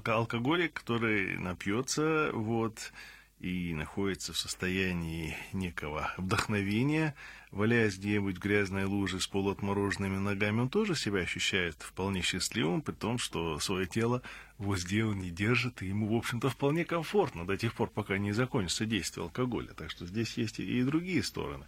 Алкоголик, 0.06 0.74
который 0.74 1.38
напьется, 1.38 2.32
вот, 2.34 2.92
и 3.41 3.74
находится 3.74 4.33
в 4.33 4.38
состоянии 4.38 5.36
некого 5.51 6.13
вдохновения, 6.17 7.15
валяясь 7.50 7.98
где-нибудь 7.98 8.38
в 8.38 8.39
грязной 8.39 8.86
луже 8.86 9.19
с 9.19 9.25
полуотмороженными 9.25 10.17
ногами, 10.17 10.62
он 10.62 10.69
тоже 10.69 10.95
себя 10.95 11.21
ощущает 11.21 11.75
вполне 11.81 12.21
счастливым, 12.21 12.83
при 12.83 12.93
том, 12.93 13.17
что 13.17 13.57
свое 13.60 13.88
тело 13.88 14.21
в 14.60 14.69
узде 14.69 15.03
он 15.05 15.17
не 15.19 15.31
держит, 15.31 15.81
и 15.81 15.88
ему, 15.88 16.07
в 16.13 16.15
общем-то, 16.15 16.50
вполне 16.50 16.86
комфортно 16.86 17.48
до 17.48 17.57
тех 17.57 17.74
пор, 17.74 17.89
пока 17.89 18.19
не 18.19 18.31
закончится 18.31 18.86
действие 18.86 19.24
алкоголя. 19.24 19.74
Так 19.74 19.89
что 19.89 20.05
здесь 20.05 20.38
есть 20.38 20.60
и 20.60 20.83
другие 20.83 21.24
стороны. 21.24 21.65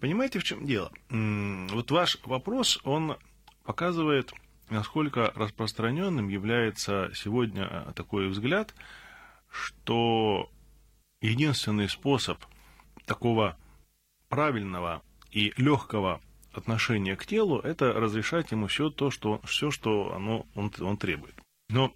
Понимаете, 0.00 0.38
в 0.38 0.44
чем 0.44 0.64
дело? 0.64 0.90
Вот 1.10 1.90
ваш 1.90 2.18
вопрос, 2.24 2.80
он 2.84 3.18
показывает, 3.64 4.32
насколько 4.70 5.30
распространенным 5.36 6.28
является 6.28 7.10
сегодня 7.14 7.92
такой 7.94 8.28
взгляд, 8.28 8.74
что 9.50 10.50
единственный 11.22 11.88
способ 11.88 12.38
такого 13.06 13.56
правильного 14.28 15.02
и 15.30 15.54
легкого 15.56 16.20
отношения 16.52 17.16
к 17.16 17.24
телу– 17.24 17.58
это 17.64 17.92
разрешать 17.92 18.50
ему 18.50 18.66
все 18.66 18.90
то, 18.90 19.10
что, 19.10 19.40
все, 19.44 19.70
что 19.70 20.14
оно, 20.14 20.46
он, 20.54 20.72
он 20.80 20.96
требует. 20.98 21.34
Но 21.70 21.94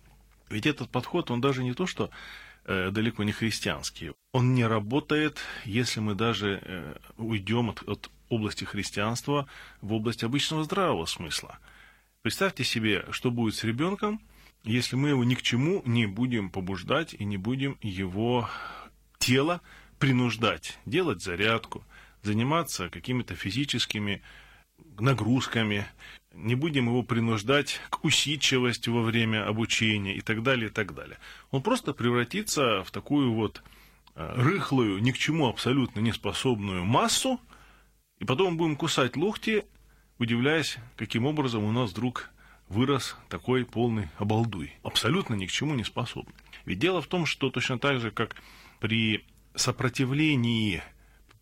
ведь 0.48 0.66
этот 0.66 0.90
подход, 0.90 1.30
он 1.30 1.40
даже 1.40 1.62
не 1.62 1.74
то, 1.74 1.86
что 1.86 2.10
э, 2.64 2.90
далеко 2.90 3.24
не 3.24 3.32
христианский. 3.32 4.12
Он 4.32 4.54
не 4.54 4.66
работает, 4.66 5.38
если 5.64 6.00
мы 6.00 6.14
даже 6.14 6.60
э, 6.62 6.96
уйдем 7.18 7.70
от, 7.70 7.82
от 7.86 8.10
области 8.28 8.64
христианства 8.64 9.46
в 9.80 9.92
область 9.92 10.24
обычного 10.24 10.64
здравого 10.64 11.04
смысла. 11.06 11.58
Представьте 12.22 12.64
себе, 12.64 13.04
что 13.10 13.30
будет 13.30 13.54
с 13.54 13.64
ребенком, 13.64 14.20
если 14.64 14.96
мы 14.96 15.10
его 15.10 15.22
ни 15.22 15.34
к 15.34 15.42
чему 15.42 15.82
не 15.84 16.06
будем 16.06 16.50
побуждать 16.50 17.14
и 17.14 17.24
не 17.24 17.36
будем 17.36 17.78
его 17.82 18.48
тело 19.18 19.60
принуждать 19.98 20.78
делать 20.84 21.22
зарядку, 21.22 21.84
заниматься 22.22 22.88
какими-то 22.88 23.34
физическими 23.34 24.22
нагрузками, 24.98 25.86
не 26.32 26.54
будем 26.54 26.86
его 26.86 27.02
принуждать 27.02 27.80
к 27.88 28.04
усидчивости 28.04 28.90
во 28.90 29.02
время 29.02 29.46
обучения 29.46 30.14
и 30.14 30.20
так 30.20 30.42
далее, 30.42 30.68
и 30.68 30.72
так 30.72 30.94
далее. 30.94 31.18
Он 31.50 31.62
просто 31.62 31.94
превратится 31.94 32.84
в 32.84 32.90
такую 32.90 33.32
вот 33.32 33.62
э, 34.14 34.34
рыхлую, 34.36 34.98
ни 35.02 35.12
к 35.12 35.18
чему 35.18 35.48
абсолютно 35.48 36.00
неспособную 36.00 36.84
массу, 36.84 37.40
и 38.18 38.24
потом 38.24 38.56
будем 38.56 38.76
кусать 38.76 39.16
локти, 39.16 39.64
удивляясь, 40.18 40.76
каким 40.96 41.26
образом 41.26 41.64
у 41.64 41.72
нас 41.72 41.90
вдруг 41.90 42.30
вырос 42.68 43.16
такой 43.28 43.64
полный 43.64 44.08
обалдуй, 44.18 44.72
абсолютно 44.82 45.34
ни 45.34 45.46
к 45.46 45.50
чему 45.50 45.74
не 45.74 45.84
способный. 45.84 46.34
Ведь 46.64 46.78
дело 46.78 47.00
в 47.00 47.06
том, 47.06 47.26
что 47.26 47.50
точно 47.50 47.78
так 47.78 48.00
же, 48.00 48.10
как 48.10 48.36
при 48.80 49.24
сопротивлении, 49.54 50.82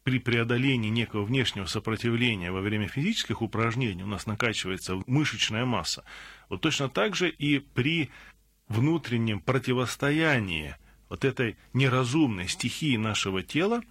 при 0.02 0.18
преодолении 0.18 0.90
некого 0.90 1.24
внешнего 1.24 1.66
сопротивления 1.66 2.50
во 2.50 2.60
время 2.60 2.88
физических 2.88 3.42
упражнений 3.42 4.02
у 4.02 4.06
нас 4.06 4.26
накачивается 4.26 5.02
мышечная 5.06 5.64
масса. 5.64 6.04
Вот 6.48 6.60
точно 6.60 6.88
так 6.88 7.16
же 7.16 7.28
и 7.28 7.58
при 7.58 8.10
внутреннем 8.68 9.40
противостоянии 9.40 10.76
вот 11.08 11.24
этой 11.24 11.56
неразумной 11.72 12.48
стихии 12.48 12.96
нашего 12.96 13.42
тела, 13.42 13.82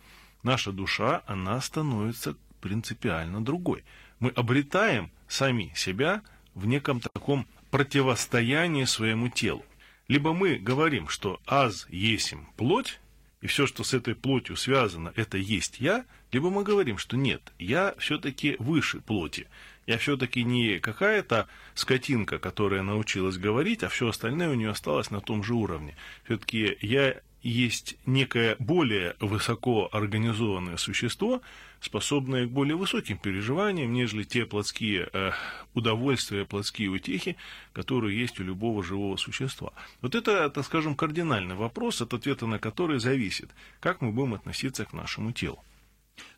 наша 0.42 0.72
душа, 0.72 1.24
она 1.26 1.60
становится 1.62 2.36
принципиально 2.60 3.44
другой. 3.44 3.84
Мы 4.20 4.30
обретаем 4.30 5.12
сами 5.28 5.72
себя 5.76 6.22
в 6.56 6.66
неком 6.66 7.00
таком 7.00 7.48
противостоянии 7.72 8.86
своему 8.86 9.30
телу. 9.30 9.66
Либо 10.08 10.34
мы 10.34 10.56
говорим, 10.56 11.08
что 11.08 11.40
аз 11.46 11.88
есим 11.90 12.48
плоть, 12.58 13.00
и 13.44 13.48
все, 13.48 13.68
что 13.68 13.84
с 13.84 13.94
этой 13.94 14.16
плотью 14.16 14.56
связано, 14.56 15.12
это 15.18 15.38
есть 15.38 15.82
я, 15.82 16.06
либо 16.32 16.50
мы 16.50 16.64
говорим, 16.64 16.98
что 16.98 17.18
нет, 17.18 17.42
я 17.60 17.94
все-таки 17.98 18.56
выше 18.58 19.02
плоти. 19.02 19.48
Я 19.86 19.98
все-таки 19.98 20.46
не 20.46 20.80
какая-то 20.80 21.50
скотинка, 21.76 22.40
которая 22.40 22.84
научилась 22.84 23.38
говорить, 23.38 23.84
а 23.84 23.90
все 23.90 24.08
остальное 24.08 24.50
у 24.50 24.54
нее 24.54 24.70
осталось 24.70 25.12
на 25.12 25.20
том 25.20 25.44
же 25.44 25.56
уровне. 25.56 25.98
Все-таки 26.24 26.78
я 26.80 27.20
есть 27.44 27.98
некое 28.06 28.56
более 28.58 29.16
высоко 29.20 29.90
организованное 29.92 30.78
существо, 30.78 31.42
способное 31.82 32.48
к 32.48 32.52
более 32.52 32.78
высоким 32.78 33.18
переживаниям, 33.18 33.92
нежели 33.92 34.24
те 34.24 34.46
плотские 34.46 35.10
э, 35.12 35.32
удовольствия, 35.74 36.46
плотские 36.46 36.90
утехи, 36.90 37.36
которые 37.74 38.18
есть 38.18 38.40
у 38.40 38.44
любого 38.44 38.82
живого 38.82 39.18
существа. 39.18 39.74
Вот 40.02 40.16
это, 40.16 40.50
так 40.50 40.66
скажем, 40.66 40.96
кардинальный 40.96 41.56
вопрос, 41.56 42.02
от 42.02 42.14
ответа 42.14 42.48
на 42.48 42.60
который 42.60 43.00
зависит, 43.00 43.52
как 43.82 44.02
мы 44.02 44.12
будем 44.12 44.34
относиться 44.34 44.86
к 44.86 44.94
нашему 44.94 45.34
телу. 45.34 45.62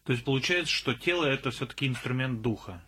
То 0.03 0.13
есть 0.13 0.25
получается, 0.25 0.73
что 0.73 0.93
тело 0.93 1.25
это 1.25 1.51
все-таки 1.51 1.87
инструмент 1.87 2.41
духа. 2.41 2.81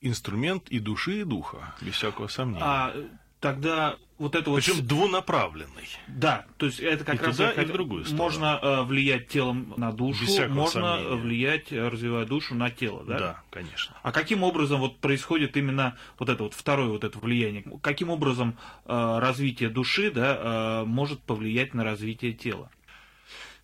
Инструмент 0.00 0.68
и 0.68 0.78
души, 0.78 1.20
и 1.20 1.24
духа, 1.24 1.74
без 1.80 1.94
всякого 1.94 2.28
сомнения. 2.28 2.64
А 2.64 2.94
тогда 3.40 3.96
вот 4.20 4.34
это 4.34 4.52
Причем 4.54 4.74
вот... 4.74 4.86
двунаправленный. 4.86 5.88
Да, 6.06 6.44
то 6.58 6.66
есть 6.66 6.78
это 6.78 7.04
как 7.06 7.22
и 7.22 7.24
раз... 7.24 7.36
Туда, 7.38 7.52
и 7.52 7.64
в 7.64 7.72
другую 7.72 8.04
сторону. 8.04 8.22
Можно 8.22 8.60
э, 8.60 8.82
влиять 8.82 9.28
телом 9.28 9.72
на 9.78 9.92
душу, 9.92 10.26
можно 10.50 10.98
сомнения. 10.98 11.14
влиять, 11.16 11.72
э, 11.72 11.88
развивая 11.88 12.26
душу 12.26 12.54
на 12.54 12.70
тело, 12.70 13.02
да? 13.02 13.18
Да, 13.18 13.42
конечно. 13.50 13.96
А 14.02 14.12
каким 14.12 14.42
образом 14.42 14.80
вот 14.80 14.98
происходит 14.98 15.56
именно 15.56 15.96
вот 16.18 16.28
это 16.28 16.42
вот 16.42 16.52
второе 16.52 16.88
вот 16.88 17.02
это 17.02 17.18
влияние? 17.18 17.64
Каким 17.80 18.10
образом 18.10 18.58
э, 18.84 19.18
развитие 19.20 19.70
души, 19.70 20.10
да, 20.10 20.82
э, 20.82 20.84
может 20.84 21.22
повлиять 21.22 21.72
на 21.72 21.82
развитие 21.82 22.34
тела? 22.34 22.70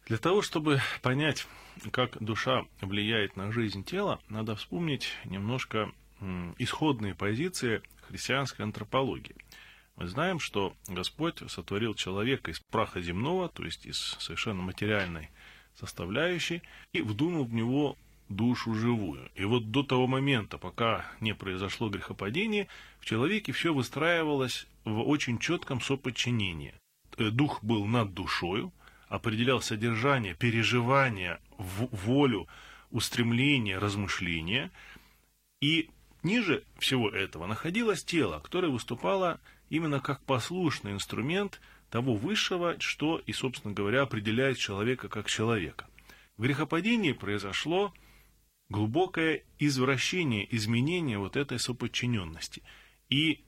Для 0.07 0.17
того, 0.17 0.41
чтобы 0.41 0.81
понять, 1.03 1.47
как 1.91 2.17
душа 2.19 2.65
влияет 2.81 3.37
на 3.37 3.53
жизнь 3.53 3.85
тела, 3.85 4.21
надо 4.31 4.57
вспомнить 4.57 5.11
немножко 5.27 5.93
исходные 6.57 7.15
позиции 7.15 7.83
христианской 8.09 8.65
антропологии. 8.65 9.37
Мы 9.97 10.09
знаем, 10.09 10.39
что 10.39 10.75
Господь 10.89 11.43
сотворил 11.51 11.95
человека 11.95 12.51
из 12.51 12.61
праха 12.61 13.01
земного, 13.01 13.49
то 13.49 13.65
есть 13.65 13.87
из 13.87 14.17
совершенно 14.19 14.63
материальной 14.63 15.31
составляющей, 15.75 16.63
и 16.93 17.01
вдунул 17.01 17.45
в 17.45 17.55
него 17.55 17.97
душу 18.29 18.75
живую. 18.75 19.31
И 19.35 19.45
вот 19.45 19.71
до 19.71 19.83
того 19.83 20.07
момента, 20.07 20.59
пока 20.59 21.07
не 21.21 21.35
произошло 21.35 21.89
грехопадение, 21.89 22.69
в 23.01 23.07
человеке 23.07 23.53
все 23.53 23.73
выстраивалось 23.73 24.67
в 24.85 25.01
очень 25.01 25.39
четком 25.39 25.81
соподчинении. 25.81 26.75
Э, 27.17 27.31
Дух 27.31 27.63
был 27.63 27.87
над 27.87 28.13
душою, 28.13 28.73
определял 29.09 29.63
содержание, 29.63 30.35
переживания, 30.35 31.41
волю, 31.57 32.49
устремление, 32.91 33.79
размышления. 33.79 34.71
И 35.61 35.89
ниже 36.23 36.65
всего 36.79 37.09
этого 37.09 37.47
находилось 37.47 38.05
тело, 38.05 38.41
которое 38.41 38.69
выступало 38.69 39.41
именно 39.71 40.01
как 40.01 40.23
послушный 40.25 40.93
инструмент 40.93 41.61
того 41.91 42.15
высшего, 42.15 42.79
что 42.81 43.19
и, 43.19 43.33
собственно 43.33 43.75
говоря, 43.75 44.03
определяет 44.03 44.59
человека 44.59 45.09
как 45.09 45.29
человека. 45.29 45.87
В 46.37 46.43
грехопадении 46.43 47.13
произошло 47.13 47.95
глубокое 48.69 49.45
извращение, 49.59 50.47
изменение 50.55 51.19
вот 51.19 51.37
этой 51.37 51.59
соподчиненности. 51.59 52.63
И 53.09 53.45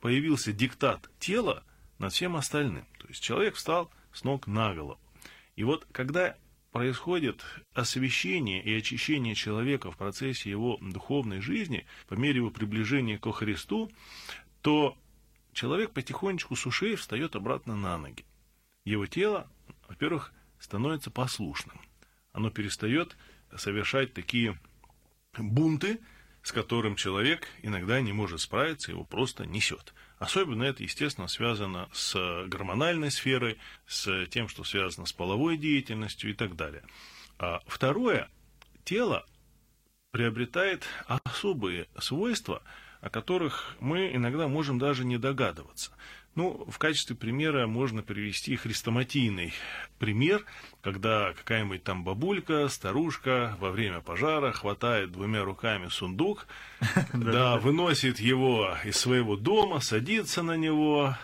появился 0.00 0.52
диктат 0.52 1.10
тела 1.18 1.64
над 1.98 2.12
всем 2.12 2.36
остальным. 2.36 2.86
То 2.98 3.08
есть 3.08 3.22
человек 3.22 3.56
встал 3.56 3.90
с 4.12 4.24
ног 4.24 4.46
на 4.46 4.74
голову. 4.74 5.00
И 5.56 5.64
вот 5.64 5.86
когда 5.92 6.36
происходит 6.72 7.44
освящение 7.74 8.62
и 8.62 8.72
очищение 8.72 9.34
человека 9.34 9.90
в 9.90 9.96
процессе 9.96 10.50
его 10.50 10.78
духовной 10.80 11.40
жизни, 11.40 11.84
по 12.08 12.14
мере 12.14 12.36
его 12.36 12.50
приближения 12.50 13.18
ко 13.18 13.32
Христу, 13.32 13.90
то 14.62 14.96
человек 15.52 15.92
потихонечку 15.92 16.56
с 16.56 16.66
ушей 16.66 16.96
встает 16.96 17.36
обратно 17.36 17.76
на 17.76 17.98
ноги. 17.98 18.24
Его 18.84 19.06
тело, 19.06 19.50
во-первых, 19.88 20.32
становится 20.58 21.10
послушным. 21.10 21.80
Оно 22.32 22.50
перестает 22.50 23.16
совершать 23.56 24.14
такие 24.14 24.58
бунты, 25.36 26.00
с 26.42 26.52
которым 26.52 26.96
человек 26.96 27.46
иногда 27.62 28.00
не 28.00 28.12
может 28.12 28.40
справиться, 28.40 28.92
его 28.92 29.04
просто 29.04 29.44
несет. 29.44 29.92
Особенно 30.18 30.62
это, 30.62 30.82
естественно, 30.82 31.28
связано 31.28 31.88
с 31.92 32.46
гормональной 32.46 33.10
сферой, 33.10 33.58
с 33.86 34.26
тем, 34.26 34.48
что 34.48 34.64
связано 34.64 35.06
с 35.06 35.12
половой 35.12 35.58
деятельностью 35.58 36.30
и 36.30 36.34
так 36.34 36.56
далее. 36.56 36.82
А 37.38 37.60
второе, 37.66 38.30
тело 38.84 39.26
приобретает 40.10 40.86
особые 41.06 41.88
свойства– 41.98 42.62
о 43.00 43.10
которых 43.10 43.76
мы 43.80 44.10
иногда 44.14 44.48
можем 44.48 44.78
даже 44.78 45.04
не 45.04 45.18
догадываться. 45.18 45.92
Ну, 46.36 46.64
в 46.68 46.78
качестве 46.78 47.16
примера 47.16 47.66
можно 47.66 48.02
привести 48.02 48.54
хрестоматийный 48.54 49.52
пример, 49.98 50.44
когда 50.80 51.32
какая-нибудь 51.32 51.82
там 51.82 52.04
бабулька, 52.04 52.68
старушка 52.68 53.56
во 53.58 53.72
время 53.72 54.00
пожара 54.00 54.52
хватает 54.52 55.10
двумя 55.10 55.42
руками 55.42 55.88
сундук, 55.88 56.46
да, 57.12 57.56
выносит 57.56 58.20
его 58.20 58.76
из 58.84 58.96
своего 58.96 59.36
дома, 59.36 59.80
садится 59.80 60.42
на 60.42 60.56
него, 60.56 61.16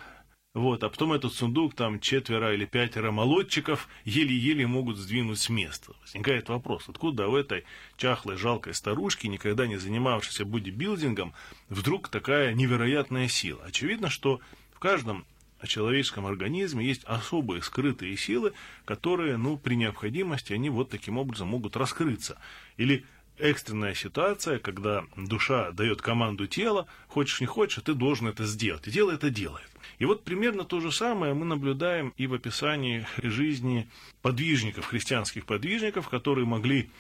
вот, 0.57 0.83
а 0.85 0.89
потом 0.89 1.13
этот 1.13 1.35
сундук, 1.35 1.75
там 1.75 2.01
четверо 2.01 2.55
или 2.55 2.65
пятеро 2.65 3.11
молодчиков 3.11 3.89
еле-еле 4.07 4.67
могут 4.67 4.97
сдвинуть 4.97 5.39
с 5.39 5.51
места. 5.51 5.93
Возникает 6.01 6.49
вопрос, 6.49 6.89
откуда 6.89 7.29
у 7.29 7.37
этой 7.37 7.65
чахлой, 7.99 8.39
жалкой 8.39 8.73
старушки, 8.73 9.27
никогда 9.27 9.67
не 9.67 9.77
занимавшейся 9.77 10.47
бодибилдингом, 10.47 11.35
вдруг 11.69 12.09
такая 12.09 12.55
невероятная 12.55 13.29
сила? 13.29 13.65
Очевидно, 13.67 14.09
что 14.09 14.41
в 14.73 14.79
каждом 14.79 15.27
человеческом 15.67 16.25
организме 16.25 16.87
есть 16.87 17.05
особые 17.05 17.61
скрытые 17.61 18.17
силы, 18.17 18.55
которые, 18.87 19.37
ну, 19.37 19.59
при 19.59 19.75
необходимости, 19.75 20.55
они 20.55 20.71
вот 20.71 20.89
таким 20.89 21.19
образом 21.19 21.49
могут 21.49 21.77
раскрыться. 21.77 22.39
Или 22.79 23.05
экстренная 23.39 23.95
ситуация, 23.95 24.59
когда 24.59 25.05
душа 25.17 25.73
дает 25.73 26.03
команду 26.03 26.47
тела, 26.47 26.87
хочешь 27.09 27.41
не 27.41 27.47
хочешь, 27.47 27.79
а 27.79 27.83
ты 27.83 27.95
должен 27.95 28.29
это 28.29 28.45
сделать. 28.45 28.87
И 28.89 28.93
тело 28.93 29.13
это 29.13 29.31
делает. 29.31 29.69
И 29.99 30.05
вот 30.05 30.25
примерно 30.25 30.65
то 30.65 30.81
же 30.81 30.93
самое 30.93 31.35
мы 31.35 31.45
наблюдаем 31.45 32.13
и 32.17 32.27
в 32.27 32.35
описании 32.35 33.07
жизни 33.23 33.89
подвижников, 34.23 34.87
христианских 34.87 35.47
подвижников, 35.47 36.09
которые 36.09 36.47
могли 36.47 36.91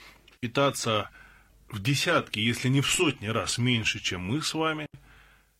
питаться 0.40 1.11
в 1.69 1.83
десятки, 1.83 2.38
если 2.38 2.69
не 2.69 2.81
в 2.81 2.87
сотни 2.87 3.26
раз 3.26 3.59
меньше, 3.59 4.00
чем 4.00 4.23
мы 4.23 4.43
с 4.43 4.55
вами. 4.55 4.87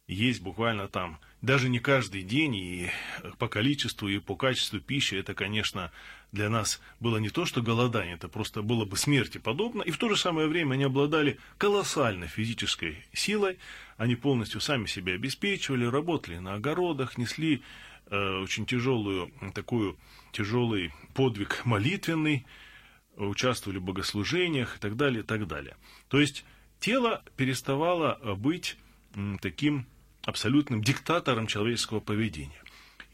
Есть 0.06 0.40
буквально 0.40 0.87
там 0.87 1.18
даже 1.42 1.68
не 1.68 1.78
каждый 1.78 2.23
день, 2.23 2.54
и 2.54 2.90
по 3.38 3.49
количеству, 3.49 4.09
и 4.09 4.18
по 4.18 4.37
качеству 4.37 4.80
пищи, 4.80 5.14
это, 5.14 5.35
конечно, 5.35 5.90
для 6.33 6.50
нас 6.50 6.80
было 7.00 7.18
не 7.18 7.30
то, 7.30 7.47
что 7.47 7.62
голодание, 7.62 8.14
это 8.14 8.28
просто 8.28 8.62
было 8.62 8.85
бы 8.85 8.97
смерти 8.97 9.38
подобно, 9.38 9.83
и 9.83 9.90
в 9.90 9.99
то 9.99 10.09
же 10.09 10.16
самое 10.16 10.49
время 10.49 10.75
они 10.75 10.85
обладали 10.85 11.38
колоссальной 11.59 12.28
физической 12.28 13.04
силой, 13.12 13.59
они 13.97 14.16
полностью 14.16 14.61
сами 14.61 14.87
себя 14.87 15.14
обеспечивали, 15.14 15.85
работали 15.85 16.38
на 16.38 16.54
огородах, 16.54 17.16
несли 17.16 17.62
э, 18.11 18.38
очень 18.38 18.66
тяжелую, 18.66 19.33
такую 19.54 19.97
тяжелый 20.33 20.92
подвиг 21.14 21.64
молитвенный, 21.64 22.45
участвовали 23.16 23.78
в 23.78 23.83
богослужениях 23.83 24.76
и 24.76 24.80
так 24.80 24.97
далее, 24.97 25.21
и 25.21 25.26
так 25.26 25.47
далее. 25.47 25.76
То 26.09 26.21
есть 26.21 26.45
тело 26.80 27.23
переставало 27.37 28.18
быть 28.37 28.76
таким 29.40 29.87
абсолютным 30.25 30.83
диктатором 30.83 31.47
человеческого 31.47 32.00
поведения. 32.00 32.61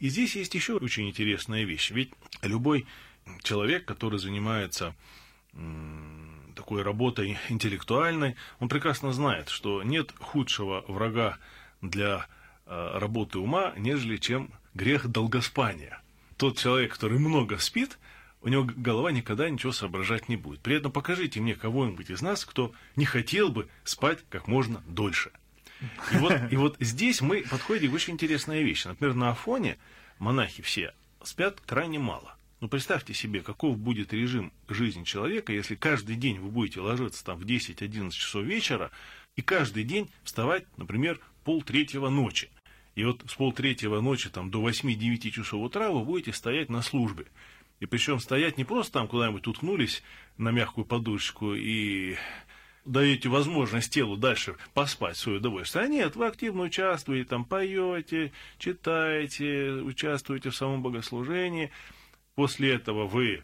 И 0.03 0.09
здесь 0.09 0.35
есть 0.35 0.53
еще 0.53 0.73
очень 0.73 1.07
интересная 1.07 1.63
вещь. 1.63 1.89
Ведь 1.91 2.11
любой 2.41 2.85
человек, 3.41 3.85
который 3.85 4.19
занимается 4.19 4.93
такой 6.57 6.81
работой 6.81 7.37
интеллектуальной, 7.47 8.35
он 8.59 8.67
прекрасно 8.67 9.13
знает, 9.13 9.47
что 9.47 9.81
нет 9.81 10.13
худшего 10.19 10.83
врага 10.89 11.37
для 11.79 12.27
э, 12.65 12.97
работы 12.97 13.39
ума, 13.39 13.73
нежели 13.77 14.17
чем 14.17 14.51
грех 14.73 15.07
долгоспания. 15.07 16.01
Тот 16.35 16.57
человек, 16.57 16.95
который 16.95 17.17
много 17.17 17.57
спит, 17.57 17.97
у 18.41 18.49
него 18.49 18.69
голова 18.75 19.09
никогда 19.09 19.49
ничего 19.49 19.71
соображать 19.71 20.27
не 20.27 20.35
будет. 20.35 20.59
При 20.59 20.75
этом 20.75 20.91
покажите 20.91 21.39
мне 21.39 21.55
кого-нибудь 21.55 22.09
из 22.09 22.21
нас, 22.21 22.43
кто 22.43 22.73
не 22.97 23.05
хотел 23.05 23.47
бы 23.47 23.69
спать 23.85 24.19
как 24.29 24.49
можно 24.49 24.83
дольше– 24.85 25.31
и 26.11 26.17
вот, 26.17 26.33
и 26.51 26.55
вот 26.55 26.77
здесь 26.79 27.21
мы 27.21 27.41
подходим 27.41 27.91
к 27.91 27.95
очень 27.95 28.13
интересной 28.13 28.63
вещи. 28.63 28.87
Например, 28.87 29.15
на 29.15 29.31
Афоне 29.31 29.77
монахи 30.19 30.61
все 30.61 30.93
спят 31.23 31.61
крайне 31.65 31.99
мало. 31.99 32.35
Ну, 32.59 32.69
представьте 32.69 33.13
себе, 33.13 33.41
каков 33.41 33.77
будет 33.77 34.13
режим 34.13 34.53
жизни 34.69 35.03
человека, 35.03 35.51
если 35.51 35.75
каждый 35.75 36.15
день 36.15 36.39
вы 36.39 36.49
будете 36.49 36.79
ложиться 36.79 37.23
там 37.25 37.37
в 37.37 37.45
10-11 37.45 38.11
часов 38.11 38.45
вечера, 38.45 38.91
и 39.35 39.41
каждый 39.41 39.83
день 39.83 40.09
вставать, 40.23 40.65
например, 40.77 41.19
полтретьего 41.43 42.09
ночи. 42.09 42.49
И 42.95 43.03
вот 43.03 43.23
с 43.27 43.33
полтретьего 43.33 43.99
ночи 43.99 44.29
там, 44.29 44.49
до 44.49 44.65
8-9 44.65 45.31
часов 45.31 45.61
утра 45.61 45.89
вы 45.89 46.05
будете 46.05 46.31
стоять 46.31 46.69
на 46.69 46.81
службе. 46.81 47.25
И 47.79 47.85
причем 47.85 48.19
стоять 48.19 48.57
не 48.57 48.63
просто 48.63 48.93
там 48.93 49.07
куда-нибудь 49.09 49.45
уткнулись 49.47 50.03
на 50.37 50.51
мягкую 50.51 50.85
подушечку 50.85 51.53
и 51.53 52.15
даете 52.85 53.29
возможность 53.29 53.93
телу 53.93 54.17
дальше 54.17 54.55
поспать 54.73 55.17
свое 55.17 55.37
удовольствие. 55.37 55.85
А 55.85 55.87
нет, 55.87 56.15
вы 56.15 56.27
активно 56.27 56.63
участвуете, 56.63 57.29
там 57.29 57.45
поете, 57.45 58.31
читаете, 58.57 59.71
участвуете 59.71 60.49
в 60.49 60.55
самом 60.55 60.81
богослужении. 60.81 61.71
После 62.35 62.73
этого 62.73 63.07
вы 63.07 63.43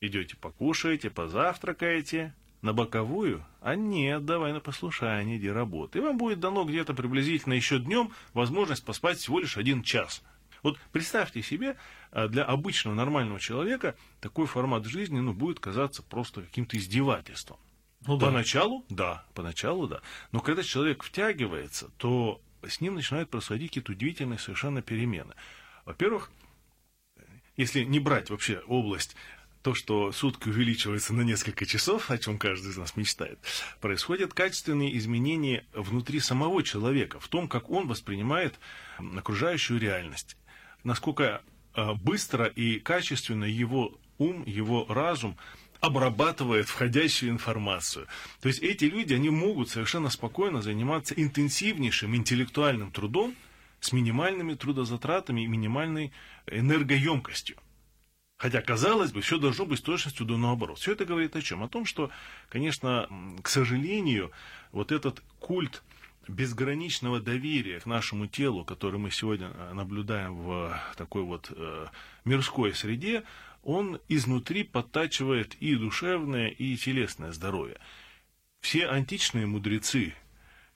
идете 0.00 0.36
покушаете, 0.36 1.10
позавтракаете, 1.10 2.34
на 2.62 2.72
боковую, 2.72 3.44
а 3.60 3.74
нет, 3.74 4.24
давай 4.24 4.52
на 4.52 4.60
послушание, 4.60 5.36
иди 5.36 5.50
работай. 5.50 6.00
И 6.00 6.04
вам 6.04 6.16
будет 6.16 6.38
дано 6.38 6.64
где-то 6.64 6.94
приблизительно 6.94 7.54
еще 7.54 7.80
днем 7.80 8.12
возможность 8.34 8.84
поспать 8.84 9.18
всего 9.18 9.40
лишь 9.40 9.58
один 9.58 9.82
час. 9.82 10.22
Вот 10.62 10.78
представьте 10.92 11.42
себе, 11.42 11.76
а, 12.12 12.28
для 12.28 12.44
обычного 12.44 12.94
нормального 12.94 13.40
человека 13.40 13.96
такой 14.20 14.46
формат 14.46 14.86
жизни 14.86 15.18
ну, 15.18 15.32
будет 15.32 15.58
казаться 15.58 16.04
просто 16.04 16.42
каким-то 16.42 16.76
издевательством. 16.78 17.58
Ну, 18.06 18.16
да. 18.16 18.26
Поначалу, 18.26 18.84
да, 18.88 19.24
поначалу, 19.34 19.86
да. 19.86 20.00
Но 20.32 20.40
когда 20.40 20.62
человек 20.62 21.02
втягивается, 21.04 21.90
то 21.98 22.40
с 22.66 22.80
ним 22.80 22.94
начинают 22.94 23.30
происходить 23.30 23.70
какие-то 23.70 23.92
удивительные 23.92 24.38
совершенно 24.38 24.82
перемены. 24.82 25.34
Во-первых, 25.84 26.30
если 27.56 27.84
не 27.84 28.00
брать 28.00 28.30
вообще 28.30 28.62
область 28.66 29.16
то, 29.62 29.74
что 29.74 30.10
сутки 30.10 30.48
увеличиваются 30.48 31.14
на 31.14 31.22
несколько 31.22 31.64
часов, 31.66 32.10
о 32.10 32.18
чем 32.18 32.38
каждый 32.38 32.72
из 32.72 32.76
нас 32.76 32.96
мечтает, 32.96 33.38
происходят 33.80 34.34
качественные 34.34 34.96
изменения 34.98 35.64
внутри 35.72 36.18
самого 36.18 36.62
человека, 36.64 37.20
в 37.20 37.28
том, 37.28 37.48
как 37.48 37.70
он 37.70 37.86
воспринимает 37.86 38.58
окружающую 38.98 39.78
реальность, 39.78 40.36
насколько 40.82 41.42
а, 41.74 41.94
быстро 41.94 42.46
и 42.46 42.80
качественно 42.80 43.44
его 43.44 43.98
ум, 44.18 44.42
его 44.44 44.84
разум 44.88 45.36
обрабатывает 45.82 46.68
входящую 46.68 47.32
информацию. 47.32 48.06
То 48.40 48.46
есть 48.48 48.60
эти 48.62 48.84
люди, 48.84 49.14
они 49.14 49.30
могут 49.30 49.68
совершенно 49.68 50.10
спокойно 50.10 50.62
заниматься 50.62 51.12
интенсивнейшим 51.12 52.14
интеллектуальным 52.14 52.92
трудом 52.92 53.34
с 53.80 53.92
минимальными 53.92 54.54
трудозатратами 54.54 55.40
и 55.42 55.48
минимальной 55.48 56.12
энергоемкостью. 56.46 57.56
Хотя, 58.38 58.62
казалось 58.62 59.10
бы, 59.10 59.22
все 59.22 59.38
должно 59.38 59.66
быть 59.66 59.80
с 59.80 59.82
точностью 59.82 60.24
до 60.24 60.36
наоборот. 60.36 60.78
Все 60.78 60.92
это 60.92 61.04
говорит 61.04 61.34
о 61.34 61.42
чем? 61.42 61.64
О 61.64 61.68
том, 61.68 61.84
что, 61.84 62.10
конечно, 62.48 63.08
к 63.42 63.48
сожалению, 63.48 64.30
вот 64.70 64.92
этот 64.92 65.20
культ 65.40 65.82
безграничного 66.28 67.20
доверия 67.20 67.80
к 67.80 67.86
нашему 67.86 68.28
телу, 68.28 68.64
который 68.64 69.00
мы 69.00 69.10
сегодня 69.10 69.50
наблюдаем 69.74 70.36
в 70.36 70.80
такой 70.96 71.22
вот 71.22 71.50
э, 71.50 71.86
мирской 72.24 72.72
среде, 72.72 73.24
он 73.62 74.00
изнутри 74.08 74.64
подтачивает 74.64 75.54
и 75.54 75.74
душевное, 75.76 76.48
и 76.48 76.76
телесное 76.76 77.32
здоровье. 77.32 77.78
Все 78.60 78.86
античные 78.86 79.46
мудрецы, 79.46 80.14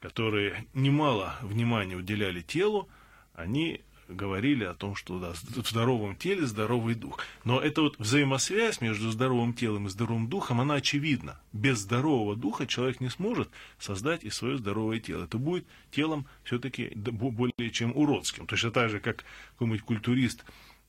которые 0.00 0.66
немало 0.74 1.36
внимания 1.42 1.96
уделяли 1.96 2.42
телу, 2.42 2.88
они 3.34 3.82
говорили 4.08 4.64
о 4.64 4.74
том, 4.74 4.94
что 4.94 5.18
да, 5.18 5.32
в 5.32 5.68
здоровом 5.68 6.16
теле 6.16 6.46
здоровый 6.46 6.94
дух. 6.94 7.20
Но 7.44 7.60
эта 7.60 7.82
вот 7.82 7.98
взаимосвязь 7.98 8.80
между 8.80 9.10
здоровым 9.10 9.52
телом 9.52 9.86
и 9.86 9.90
здоровым 9.90 10.28
духом, 10.28 10.60
она 10.60 10.74
очевидна. 10.74 11.40
Без 11.52 11.78
здорового 11.78 12.36
духа 12.36 12.66
человек 12.66 13.00
не 13.00 13.08
сможет 13.08 13.50
создать 13.78 14.24
и 14.24 14.30
свое 14.30 14.58
здоровое 14.58 15.00
тело. 15.00 15.24
Это 15.24 15.38
будет 15.38 15.66
телом 15.90 16.26
все-таки 16.44 16.92
более 16.94 17.70
чем 17.70 17.96
уродским. 17.96 18.46
Точно 18.46 18.70
так 18.70 18.90
же, 18.90 19.00
как 19.00 19.24
какой-нибудь 19.52 19.82
культурист 19.82 20.44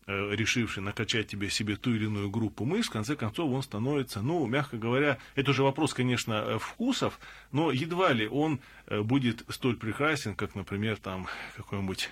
решивший 0.08 0.82
накачать 0.82 1.28
тебе 1.28 1.50
себе 1.50 1.76
ту 1.76 1.94
или 1.94 2.06
иную 2.06 2.30
группу 2.30 2.66
мышц, 2.66 2.88
в 2.90 2.94
конце 2.94 3.16
концов 3.16 3.52
он 3.52 3.62
становится, 3.62 4.22
ну, 4.22 4.46
мягко 4.46 4.78
говоря, 4.78 5.18
это 5.36 5.52
уже 5.52 5.64
вопрос, 5.64 5.94
конечно, 5.94 6.34
э, 6.34 6.60
вкусов, 6.60 7.20
но 7.52 7.72
едва 7.72 8.14
ли 8.14 8.28
он 8.28 8.62
э, 8.88 9.02
будет 9.02 9.44
столь 9.50 9.76
прекрасен, 9.76 10.36
как, 10.36 10.56
например, 10.56 10.98
там 10.98 11.28
какой-нибудь 11.56 12.10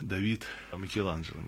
Давид 0.00 0.44
Микеланджело. 0.76 1.40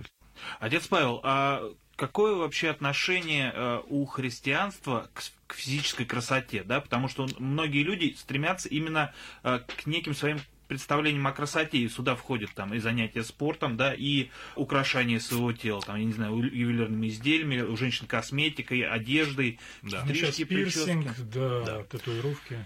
Отец 0.61 0.87
Павел, 0.87 1.21
а 1.25 1.63
какое 1.97 2.35
вообще 2.37 2.71
отношение 2.71 3.83
у 3.89 4.07
христианства 4.07 5.11
к, 5.13 5.23
к 5.49 5.55
физической 5.55 6.05
красоте, 6.05 6.63
да, 6.63 6.81
потому 6.81 7.09
что 7.09 7.27
многие 7.39 7.83
люди 7.83 8.15
стремятся 8.17 8.69
именно 8.69 9.13
к 9.43 9.87
неким 9.87 10.15
своим 10.15 10.39
представлением 10.67 11.27
о 11.27 11.33
красоте, 11.33 11.79
и 11.79 11.89
сюда 11.89 12.17
входят 12.17 12.51
там 12.55 12.75
и 12.75 12.79
занятия 12.79 13.23
спортом, 13.23 13.77
да, 13.77 13.95
и 13.95 14.29
украшение 14.57 15.21
своего 15.21 15.53
тела, 15.53 15.83
там, 15.83 15.97
я 15.97 16.05
не 16.05 16.13
знаю, 16.13 16.37
ювелирными 16.37 17.09
изделиями, 17.09 17.61
у 17.61 17.77
женщин 17.77 18.07
косметикой, 18.07 18.83
одеждой, 18.83 19.59
да. 19.83 20.05
стрижки, 20.05 20.43
ну, 20.43 20.47
пирсинг, 20.47 21.17
да, 21.19 21.65
да, 21.65 21.85
татуировки. 21.85 22.65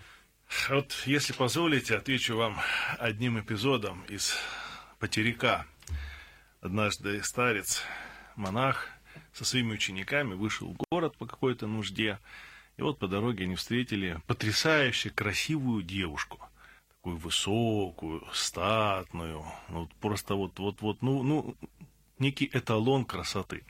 Вот, 0.71 1.03
если 1.05 1.33
позволите, 1.35 1.97
отвечу 1.97 2.37
вам 2.37 2.59
одним 2.99 3.39
эпизодом 3.39 4.03
из 4.09 4.35
«Потеряка». 4.99 5.67
Однажды 6.61 7.23
старец, 7.23 7.83
монах, 8.35 8.89
со 9.33 9.45
своими 9.45 9.75
учениками 9.75 10.35
вышел 10.35 10.73
в 10.73 10.77
город 10.91 11.17
по 11.17 11.27
какой-то 11.27 11.67
нужде, 11.67 12.19
и 12.77 12.83
вот 12.83 12.99
по 12.99 13.09
дороге 13.09 13.45
они 13.45 13.57
встретили 13.57 14.21
потрясающе 14.27 15.11
красивую 15.11 15.83
девушку– 15.83 16.41
такую 17.09 17.17
высокую, 17.17 18.23
статную, 18.33 19.45
ну, 19.69 19.89
просто 20.01 20.35
вот, 20.35 20.59
вот, 20.59 20.83
вот, 20.83 21.03
ну, 21.03 21.23
ну, 21.23 21.57
некий 22.19 22.51
эталон 22.53 23.05
красоты. 23.05 23.65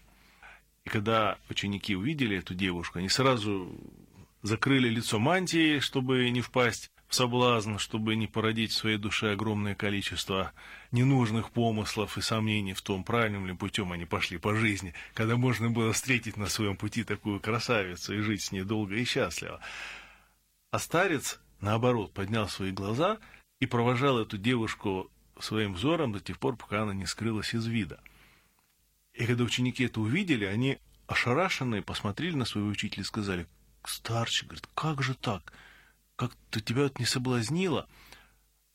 И 0.85 0.91
когда 0.91 1.39
ученики 1.49 1.95
увидели 1.95 2.37
эту 2.37 2.55
девушку, 2.55 2.99
они 2.99 3.09
сразу 3.09 3.71
закрыли 4.43 4.89
лицо 4.89 5.19
мантией, 5.19 5.81
чтобы 5.81 6.31
не 6.31 6.41
впасть 6.41 6.91
в 7.09 7.15
соблазн, 7.15 7.79
чтобы 7.79 8.17
не 8.17 8.27
породить 8.27 8.73
в 8.73 8.77
своей 8.77 8.99
душе 8.99 9.33
огромное 9.33 9.75
количество 9.75 10.53
ненужных 10.93 11.51
помыслов 11.51 12.19
и 12.19 12.21
сомнений 12.21 12.75
в 12.75 12.83
том, 12.83 13.05
правильным 13.05 13.47
ли 13.47 13.55
путем 13.55 13.93
они 13.93 14.05
пошли 14.05 14.39
по 14.39 14.55
жизни, 14.55 14.95
когда 15.15 15.37
можно 15.37 15.71
было 15.71 15.93
встретить 15.93 16.37
на 16.37 16.49
своем 16.49 16.77
пути 16.77 17.05
такую 17.05 17.41
красавицу 17.41 18.15
и 18.15 18.21
жить 18.21 18.43
с 18.43 18.53
ней 18.53 18.63
долго 18.63 18.97
и 18.97 19.05
счастливо. 19.05 19.61
А 20.71 20.79
старец, 20.79 21.41
наоборот, 21.61 22.13
поднял 22.13 22.49
свои 22.49 22.71
глаза 22.71 23.19
и 23.61 23.67
провожал 23.67 24.19
эту 24.19 24.39
девушку 24.39 25.11
своим 25.41 25.75
взором 25.75 26.13
до 26.13 26.21
тех 26.21 26.39
пор, 26.39 26.57
пока 26.57 26.83
она 26.83 26.95
не 26.95 27.07
скрылась 27.07 27.55
из 27.55 27.67
вида. 27.67 28.01
И 29.15 29.27
когда 29.27 29.45
ученики 29.45 29.85
это 29.85 30.01
увидели, 30.01 30.45
они 30.45 30.79
ошарашенные 31.07 31.83
посмотрели 31.83 32.37
на 32.37 32.45
своего 32.45 32.69
учителя 32.69 33.03
и 33.03 33.07
сказали, 33.07 33.47
«Старче, 33.85 34.47
говорит, 34.47 34.69
как 34.75 35.03
же 35.03 35.15
так? 35.15 35.53
Как-то 36.17 36.61
тебя 36.61 36.83
это 36.83 37.01
не 37.01 37.07
соблазнило?» 37.07 37.89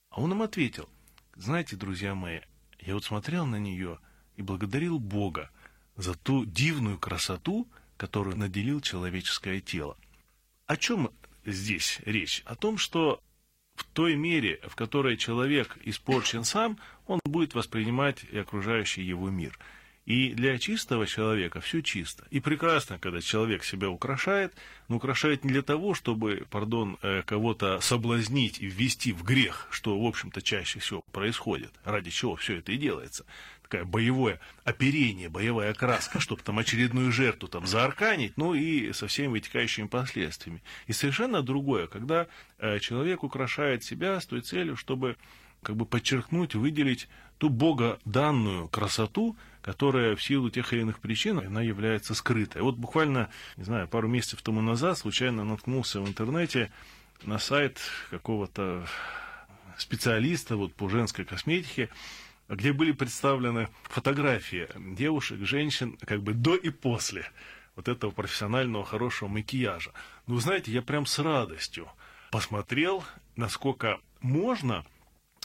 А 0.10 0.22
он 0.22 0.32
им 0.32 0.41
ответил, 0.41 0.89
«Знаете, 1.36 1.76
друзья 1.76 2.15
мои, 2.15 2.41
я 2.80 2.96
вот 2.96 3.06
смотрел 3.06 3.46
на 3.46 3.58
нее 3.58 4.00
и 4.36 4.41
благодарил 4.41 5.00
Бога 5.00 5.50
за 5.96 6.15
ту 6.15 6.46
дивную 6.46 6.98
красоту, 6.98 7.67
которую 7.98 8.38
наделил 8.38 8.82
человеческое 8.82 9.62
тело. 9.62 9.98
О 10.65 10.76
чем 10.76 11.12
здесь 11.45 11.99
речь? 12.06 12.41
О 12.45 12.56
том, 12.56 12.77
что 12.77 13.21
в 13.75 13.84
той 13.86 14.15
мере, 14.15 14.60
в 14.67 14.75
которой 14.75 15.17
человек 15.17 15.77
испорчен 15.84 16.43
сам, 16.43 16.77
он 17.08 17.19
будет 17.25 17.53
воспринимать 17.56 18.23
и 18.32 18.38
окружающий 18.38 19.03
его 19.03 19.29
мир– 19.29 19.58
и 20.06 20.34
для 20.34 20.58
чистого 20.58 21.08
человека 21.08 21.62
все 21.62 21.82
чисто. 21.82 22.25
И 22.29 22.41
прекрасно, 22.41 22.99
когда 22.99 23.21
человек 23.21 23.63
себя 23.63 23.89
украшает, 23.89 24.53
но 24.89 24.97
украшает 24.97 25.45
не 25.45 25.51
для 25.51 25.62
того, 25.62 25.93
чтобы, 25.93 26.45
пардон, 26.49 26.97
э, 27.01 27.23
кого-то 27.25 27.79
соблазнить 27.79 28.60
и 28.60 28.65
ввести 28.65 29.13
в 29.13 29.23
грех, 29.23 29.67
что, 29.71 29.97
в 29.97 30.06
общем-то, 30.06 30.41
чаще 30.41 30.79
всего 30.79 31.03
происходит, 31.13 31.71
ради 31.86 32.10
чего 32.10 32.36
все 32.36 32.58
это 32.58 32.73
и 32.73 32.77
делается. 32.77 33.25
Такое 33.73 33.86
боевое 33.86 34.39
оперение, 34.65 35.29
боевая 35.29 35.71
окраска, 35.71 36.19
чтобы 36.19 36.43
там 36.43 36.59
очередную 36.59 37.12
жертву 37.12 37.47
там 37.47 37.65
заарканить, 37.65 38.38
ну 38.38 38.53
и 38.53 38.93
со 38.93 39.07
всеми 39.07 39.31
вытекающими 39.31 39.88
последствиями. 39.88 40.62
И 40.86 40.93
совершенно 40.93 41.41
другое, 41.41 41.88
когда 41.88 42.27
э, 42.59 42.77
человек 42.77 43.23
украшает 43.23 43.83
себя 43.83 44.19
с 44.21 44.27
той 44.27 44.41
целью, 44.41 44.75
чтобы 44.75 45.17
как 45.63 45.75
бы 45.75 45.88
подчеркнуть, 45.88 46.53
выделить 46.53 47.09
ту 47.39 47.49
богоданную 47.49 48.67
красоту, 48.67 49.36
которая 49.63 50.15
в 50.15 50.21
силу 50.21 50.51
тех 50.51 50.71
или 50.71 50.81
иных 50.81 50.99
причин, 50.99 51.39
она 51.39 51.63
является 51.63 52.13
скрытой. 52.13 52.62
Вот 52.62 52.75
буквально, 52.75 53.29
не 53.57 53.63
знаю, 53.63 53.88
пару 53.88 54.07
месяцев 54.07 54.43
тому 54.43 54.62
назад 54.62 54.99
случайно 54.99 55.43
наткнулся 55.43 55.99
в 55.99 56.07
интернете 56.07 56.71
на 57.23 57.39
сайт 57.39 57.79
какого-то 58.12 58.86
специалиста 59.79 60.57
вот, 60.57 60.75
по 60.75 60.89
женской 60.89 61.25
косметике, 61.25 61.89
где 62.49 62.73
были 62.73 62.91
представлены 62.91 63.69
фотографии 63.84 64.67
девушек, 64.75 65.39
женщин, 65.45 65.97
как 66.06 66.21
бы 66.21 66.34
до 66.34 66.56
и 66.56 66.69
после 66.69 67.29
вот 67.75 67.88
этого 67.88 68.12
профессионального 68.12 68.86
хорошего 68.86 69.29
макияжа. 69.29 69.91
Ну, 70.27 70.38
знаете, 70.38 70.71
я 70.71 70.82
прям 70.82 71.06
с 71.06 71.19
радостью 71.19 71.89
посмотрел, 72.32 73.03
насколько 73.36 73.99
можно 74.21 74.86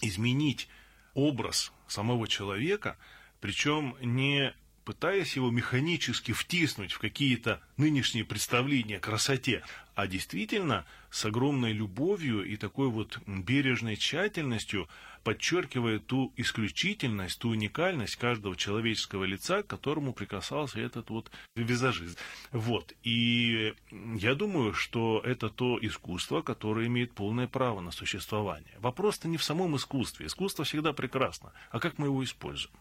изменить 0.03 0.69
образ 1.15 1.73
самого 1.87 2.29
человека, 2.29 2.97
причем 3.41 3.97
не 4.01 4.55
пытаясь 4.85 5.37
его 5.37 5.51
механически 5.51 6.33
втиснуть 6.33 6.93
в 6.93 6.99
какие-то 6.99 7.61
нынешние 7.77 8.25
представления 8.25 8.97
о 8.97 9.01
красоте, 9.01 9.63
а 9.95 10.07
действительно 10.07 10.87
с 11.11 11.27
огромной 11.27 11.73
любовью 11.73 12.43
и 12.43 12.57
такой 12.57 12.89
вот 12.89 13.19
бережной 13.27 13.97
тщательностью 13.97 14.89
подчеркивая 15.29 15.99
ту 15.99 16.33
исключительность, 16.37 17.39
ту 17.39 17.51
уникальность 17.51 18.17
каждого 18.17 18.57
человеческого 18.57 19.25
лица, 19.25 19.63
к 19.63 19.67
которому 19.67 20.15
прикасался 20.15 20.81
этот 20.81 21.11
вот 21.11 21.31
визажист. 21.55 22.19
Вот. 22.51 22.95
И 23.03 23.75
я 23.91 24.35
думаю, 24.35 24.73
что 24.73 25.21
это 25.23 25.51
то 25.51 25.79
искусство, 25.83 26.41
которое 26.41 26.87
имеет 26.87 27.13
полное 27.13 27.47
право 27.47 27.81
на 27.81 27.91
существование. 27.91 28.75
Вопрос-то 28.79 29.29
не 29.29 29.37
в 29.37 29.45
самом 29.45 29.77
искусстве. 29.77 30.25
Искусство 30.29 30.65
всегда 30.65 30.95
прекрасно. 30.95 31.53
А 31.71 31.79
как 31.79 31.99
мы 31.99 32.07
его 32.07 32.25
используем? 32.25 32.75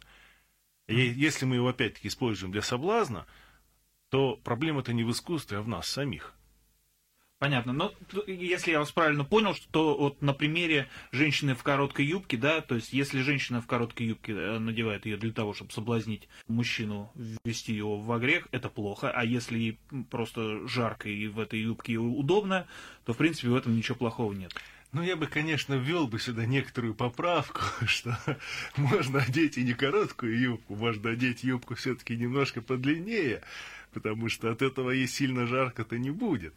И 0.88 0.96
если 0.96 1.44
мы 1.44 1.56
его 1.56 1.68
опять-таки 1.68 2.08
используем 2.08 2.54
для 2.54 2.62
соблазна, 2.62 3.26
то 4.08 4.38
проблема-то 4.38 4.94
не 4.94 5.04
в 5.04 5.12
искусстве, 5.12 5.58
а 5.58 5.62
в 5.62 5.68
нас 5.68 5.90
самих. 5.90 6.34
Понятно. 7.40 7.72
Но 7.72 7.94
если 8.26 8.72
я 8.72 8.80
вас 8.80 8.92
правильно 8.92 9.24
понял, 9.24 9.54
что 9.54 9.68
то 9.70 9.98
вот 9.98 10.22
на 10.24 10.34
примере 10.34 10.88
женщины 11.12 11.54
в 11.54 11.62
короткой 11.62 12.06
юбке, 12.06 12.36
да, 12.36 12.62
то 12.62 12.74
есть 12.74 12.94
если 12.94 13.22
женщина 13.22 13.62
в 13.62 13.68
короткой 13.68 14.08
юбке 14.08 14.34
э, 14.34 14.58
надевает 14.58 15.06
ее 15.06 15.18
для 15.18 15.32
того, 15.32 15.54
чтобы 15.54 15.72
соблазнить 15.72 16.28
мужчину, 16.48 17.12
ввести 17.16 17.74
его 17.74 18.00
в 18.00 18.20
грех, 18.20 18.48
это 18.52 18.70
плохо. 18.70 19.12
А 19.12 19.24
если 19.24 19.78
просто 20.10 20.68
жарко 20.68 21.10
и 21.10 21.28
в 21.28 21.40
этой 21.40 21.60
юбке 21.60 21.98
удобно, 21.98 22.66
то 23.06 23.14
в 23.14 23.18
принципе 23.18 23.50
в 23.50 23.56
этом 23.56 23.76
ничего 23.76 23.96
плохого 23.96 24.34
нет. 24.34 24.52
Ну, 24.94 25.04
я 25.04 25.16
бы, 25.16 25.28
конечно, 25.28 25.76
ввел 25.76 26.08
бы 26.08 26.18
сюда 26.18 26.46
некоторую 26.46 26.96
поправку, 26.96 27.62
что 27.86 28.18
можно 28.78 29.20
одеть 29.20 29.60
и 29.60 29.64
не 29.64 29.74
короткую 29.74 30.40
юбку, 30.40 30.76
можно 30.76 31.12
одеть 31.12 31.44
юбку 31.44 31.76
все-таки 31.76 32.16
немножко 32.16 32.62
подлиннее, 32.62 33.44
потому 33.94 34.30
что 34.30 34.52
от 34.52 34.62
этого 34.62 34.92
ей 34.92 35.08
сильно 35.08 35.48
жарко-то 35.48 35.98
не 35.98 36.12
будет. 36.12 36.54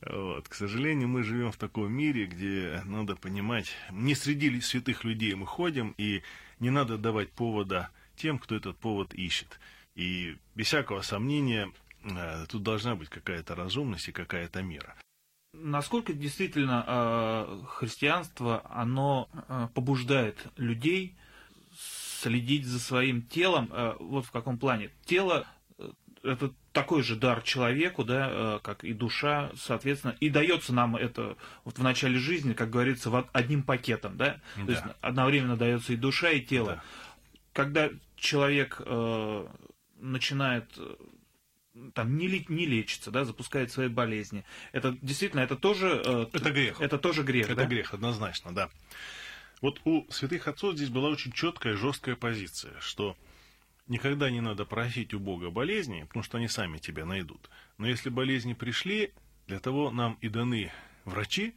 Вот. 0.00 0.48
К 0.48 0.54
сожалению, 0.54 1.08
мы 1.08 1.22
живем 1.22 1.52
в 1.52 1.56
таком 1.56 1.92
мире, 1.92 2.26
где 2.26 2.82
надо 2.84 3.16
понимать, 3.16 3.72
не 3.90 4.14
среди 4.14 4.60
святых 4.60 5.04
людей 5.04 5.34
мы 5.34 5.46
ходим, 5.46 5.94
и 5.98 6.22
не 6.60 6.70
надо 6.70 6.98
давать 6.98 7.30
повода 7.30 7.90
тем, 8.16 8.38
кто 8.38 8.54
этот 8.54 8.76
повод 8.78 9.14
ищет. 9.14 9.58
И 9.94 10.36
без 10.54 10.66
всякого 10.66 11.02
сомнения, 11.02 11.70
э, 12.04 12.46
тут 12.48 12.62
должна 12.62 12.94
быть 12.94 13.08
какая-то 13.08 13.54
разумность 13.54 14.08
и 14.08 14.12
какая-то 14.12 14.62
мера. 14.62 14.94
Насколько 15.54 16.14
действительно 16.14 16.84
э, 16.86 17.60
христианство, 17.66 18.62
оно 18.70 19.28
э, 19.32 19.68
побуждает 19.74 20.46
людей 20.56 21.16
следить 21.74 22.66
за 22.66 22.78
своим 22.78 23.22
телом, 23.22 23.68
вот 23.98 24.26
в 24.26 24.30
каком 24.30 24.56
плане? 24.56 24.90
Тело 25.04 25.46
это 26.22 26.52
такой 26.72 27.02
же 27.02 27.16
дар 27.16 27.42
человеку, 27.42 28.04
да, 28.04 28.60
как 28.62 28.84
и 28.84 28.92
душа, 28.92 29.50
соответственно, 29.56 30.16
и 30.20 30.30
дается 30.30 30.72
нам 30.72 30.96
это 30.96 31.36
вот 31.64 31.78
в 31.78 31.82
начале 31.82 32.18
жизни, 32.18 32.52
как 32.52 32.70
говорится, 32.70 33.10
одним 33.32 33.62
пакетом, 33.62 34.16
да, 34.16 34.40
да. 34.56 34.64
то 34.64 34.70
есть 34.70 34.82
одновременно 35.00 35.56
дается 35.56 35.92
и 35.92 35.96
душа, 35.96 36.30
и 36.30 36.40
тело. 36.40 36.76
Да. 36.76 36.82
Когда 37.52 37.90
человек 38.16 38.80
э, 38.84 39.46
начинает 39.96 40.78
там 41.94 42.16
не, 42.16 42.44
не 42.48 42.66
лечится, 42.66 43.10
да, 43.10 43.24
запускает 43.24 43.72
свои 43.72 43.88
болезни. 43.88 44.44
Это 44.72 44.96
действительно, 45.00 45.40
это 45.40 45.56
тоже... 45.56 46.02
Э, 46.04 46.26
это 46.32 46.50
грех. 46.50 46.80
Это 46.80 46.98
тоже 46.98 47.22
грех, 47.22 47.46
Это 47.46 47.62
да? 47.62 47.66
грех, 47.66 47.94
однозначно, 47.94 48.54
да. 48.54 48.70
Вот 49.60 49.80
у 49.84 50.10
святых 50.10 50.48
отцов 50.48 50.74
здесь 50.74 50.90
была 50.90 51.08
очень 51.08 51.32
четкая, 51.32 51.76
жесткая 51.76 52.16
позиция, 52.16 52.78
что 52.80 53.16
никогда 53.92 54.30
не 54.30 54.40
надо 54.40 54.64
просить 54.64 55.12
у 55.12 55.20
Бога 55.20 55.50
болезни, 55.50 56.04
потому 56.04 56.22
что 56.22 56.38
они 56.38 56.48
сами 56.48 56.78
тебя 56.78 57.04
найдут. 57.04 57.50
Но 57.76 57.86
если 57.86 58.08
болезни 58.08 58.54
пришли, 58.54 59.12
для 59.46 59.60
того 59.60 59.90
нам 59.90 60.16
и 60.22 60.30
даны 60.30 60.72
врачи, 61.04 61.54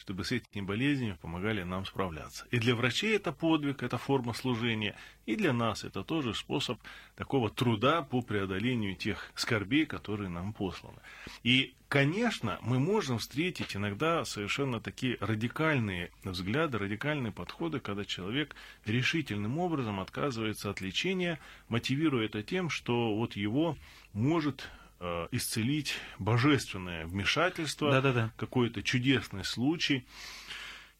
чтобы 0.00 0.24
с 0.24 0.32
этими 0.32 0.64
болезнями 0.64 1.18
помогали 1.20 1.62
нам 1.62 1.84
справляться. 1.84 2.46
И 2.50 2.58
для 2.58 2.74
врачей 2.74 3.14
это 3.16 3.32
подвиг, 3.32 3.82
это 3.82 3.98
форма 3.98 4.32
служения, 4.32 4.96
и 5.26 5.36
для 5.36 5.52
нас 5.52 5.84
это 5.84 6.02
тоже 6.02 6.34
способ 6.34 6.80
такого 7.16 7.50
труда 7.50 8.00
по 8.02 8.22
преодолению 8.22 8.96
тех 8.96 9.30
скорбей, 9.34 9.84
которые 9.84 10.30
нам 10.30 10.54
посланы. 10.54 10.98
И, 11.42 11.74
конечно, 11.88 12.58
мы 12.62 12.78
можем 12.78 13.18
встретить 13.18 13.76
иногда 13.76 14.24
совершенно 14.24 14.80
такие 14.80 15.18
радикальные 15.20 16.10
взгляды, 16.24 16.78
радикальные 16.78 17.32
подходы, 17.32 17.78
когда 17.78 18.06
человек 18.06 18.56
решительным 18.86 19.58
образом 19.58 20.00
отказывается 20.00 20.70
от 20.70 20.80
лечения, 20.80 21.38
мотивируя 21.68 22.24
это 22.24 22.42
тем, 22.42 22.70
что 22.70 23.14
вот 23.14 23.36
его 23.36 23.76
может 24.14 24.66
Э, 25.02 25.28
исцелить 25.30 25.94
божественное 26.18 27.06
вмешательство, 27.06 27.90
да 27.90 28.00
-да 28.00 28.14
-да. 28.14 28.30
какой-то 28.36 28.82
чудесный 28.82 29.44
случай. 29.44 30.06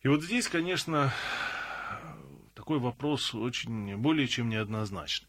И 0.00 0.08
вот 0.08 0.22
здесь, 0.22 0.48
конечно, 0.48 1.12
такой 2.54 2.78
вопрос 2.78 3.34
очень 3.34 3.98
более 3.98 4.26
чем 4.26 4.48
неоднозначный. 4.48 5.28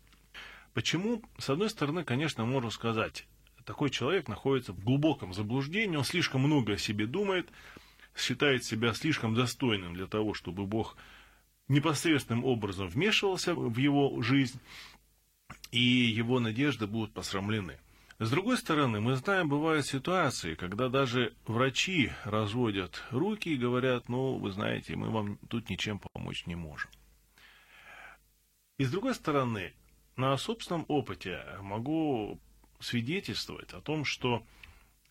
Почему? 0.73 1.21
С 1.37 1.49
одной 1.49 1.69
стороны, 1.69 2.05
конечно, 2.05 2.45
можно 2.45 2.69
сказать, 2.69 3.27
такой 3.65 3.89
человек 3.89 4.29
находится 4.29 4.71
в 4.71 4.79
глубоком 4.81 5.33
заблуждении, 5.33 5.97
он 5.97 6.05
слишком 6.05 6.39
много 6.39 6.75
о 6.75 6.77
себе 6.77 7.07
думает, 7.07 7.49
считает 8.15 8.63
себя 8.63 8.93
слишком 8.93 9.35
достойным 9.35 9.95
для 9.95 10.07
того, 10.07 10.33
чтобы 10.33 10.65
Бог 10.65 10.95
непосредственным 11.67 12.45
образом 12.45 12.87
вмешивался 12.87 13.53
в 13.53 13.77
его 13.77 14.21
жизнь, 14.21 14.61
и 15.73 15.81
его 15.81 16.39
надежды 16.39 16.87
будут 16.87 17.13
посрамлены. 17.13 17.77
С 18.21 18.29
другой 18.29 18.59
стороны, 18.59 19.01
мы 19.01 19.15
знаем, 19.15 19.49
бывают 19.49 19.83
ситуации, 19.87 20.53
когда 20.53 20.89
даже 20.89 21.33
врачи 21.47 22.11
разводят 22.23 23.03
руки 23.09 23.49
и 23.49 23.57
говорят, 23.57 24.09
ну, 24.09 24.37
вы 24.37 24.51
знаете, 24.51 24.95
мы 24.95 25.09
вам 25.09 25.39
тут 25.49 25.71
ничем 25.71 25.97
помочь 25.97 26.45
не 26.45 26.53
можем. 26.53 26.91
И 28.77 28.83
с 28.85 28.91
другой 28.91 29.15
стороны, 29.15 29.73
на 30.17 30.37
собственном 30.37 30.85
опыте 30.87 31.43
могу 31.61 32.39
свидетельствовать 32.79 33.73
о 33.73 33.81
том, 33.81 34.05
что 34.05 34.45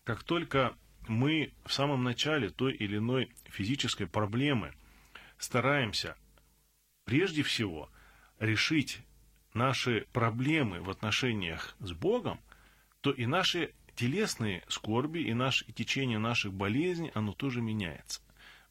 как 0.05 0.23
только 0.23 0.73
мы 1.09 1.51
в 1.65 1.73
самом 1.73 2.05
начале 2.05 2.49
той 2.49 2.73
или 2.73 2.95
иной 2.95 3.33
физической 3.43 4.05
проблемы 4.05 4.73
стараемся 5.37 6.15
прежде 7.03 7.43
всего 7.43 7.89
решить 8.39 9.01
наши 9.53 10.07
проблемы 10.13 10.79
в 10.79 10.89
отношениях 10.89 11.75
с 11.79 11.91
Богом, 11.91 12.39
то 13.01 13.11
и 13.11 13.25
наши 13.25 13.73
телесные 13.95 14.63
скорби, 14.67 15.19
и, 15.19 15.33
наш, 15.33 15.63
и 15.67 15.73
течение 15.73 16.17
наших 16.17 16.53
болезней, 16.53 17.11
оно 17.13 17.33
тоже 17.33 17.61
меняется. 17.61 18.21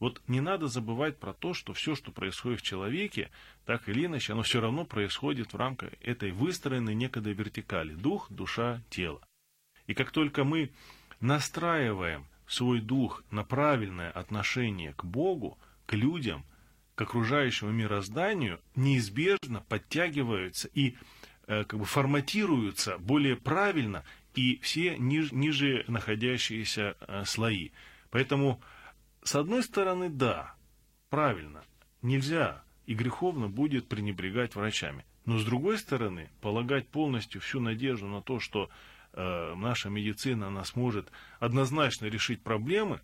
Вот 0.01 0.23
не 0.29 0.40
надо 0.40 0.66
забывать 0.66 1.19
про 1.19 1.35
то, 1.35 1.53
что 1.53 1.75
все, 1.75 1.95
что 1.95 2.11
происходит 2.11 2.61
в 2.61 2.64
человеке, 2.64 3.31
так 3.66 3.87
или 3.88 4.07
иначе, 4.07 4.33
оно 4.33 4.43
все 4.43 4.61
равно 4.61 4.87
происходит 4.87 5.53
в 5.53 5.57
рамках 5.57 5.90
этой 6.01 6.33
выстроенной 6.33 6.95
некогда 6.95 7.31
вертикали. 7.33 7.95
Дух, 7.95 8.27
душа, 8.31 8.83
тело. 8.88 9.21
И 9.87 9.93
как 9.93 10.11
только 10.11 10.45
мы 10.45 10.73
настраиваем 11.21 12.27
свой 12.47 12.81
дух 12.81 13.23
на 13.31 13.45
правильное 13.45 14.11
отношение 14.11 14.95
к 14.95 15.05
Богу, 15.05 15.59
к 15.85 15.93
людям, 15.93 16.45
к 16.95 17.03
окружающему 17.03 17.71
мирозданию, 17.71 18.59
неизбежно 18.75 19.61
подтягиваются 19.69 20.69
и 20.73 20.97
э, 21.47 21.64
как 21.64 21.79
бы 21.79 21.85
форматируются 21.85 22.99
более 22.99 23.37
правильно 23.37 24.05
и 24.35 24.59
все 24.62 24.97
ниж, 24.99 25.33
ниже 25.33 25.85
находящиеся 25.88 26.97
э, 27.01 27.25
слои. 27.25 27.71
Поэтому, 28.11 28.61
с 29.23 29.35
одной 29.35 29.62
стороны, 29.62 30.09
да, 30.09 30.55
правильно, 31.09 31.62
нельзя 32.03 32.62
и 32.87 32.95
греховно 32.95 33.49
будет 33.49 33.88
пренебрегать 33.88 34.55
врачами. 34.55 35.05
Но 35.25 35.38
с 35.38 35.45
другой 35.45 35.79
стороны, 35.79 36.31
полагать 36.40 36.88
полностью 36.88 37.40
всю 37.40 37.61
надежду 37.61 38.07
на 38.07 38.23
то, 38.23 38.40
что 38.40 38.71
э, 39.12 39.55
наша 39.55 39.90
медицина 39.90 40.49
она 40.49 40.64
сможет 40.64 41.11
однозначно 41.38 42.07
решить 42.07 42.43
проблемы, 42.43 43.01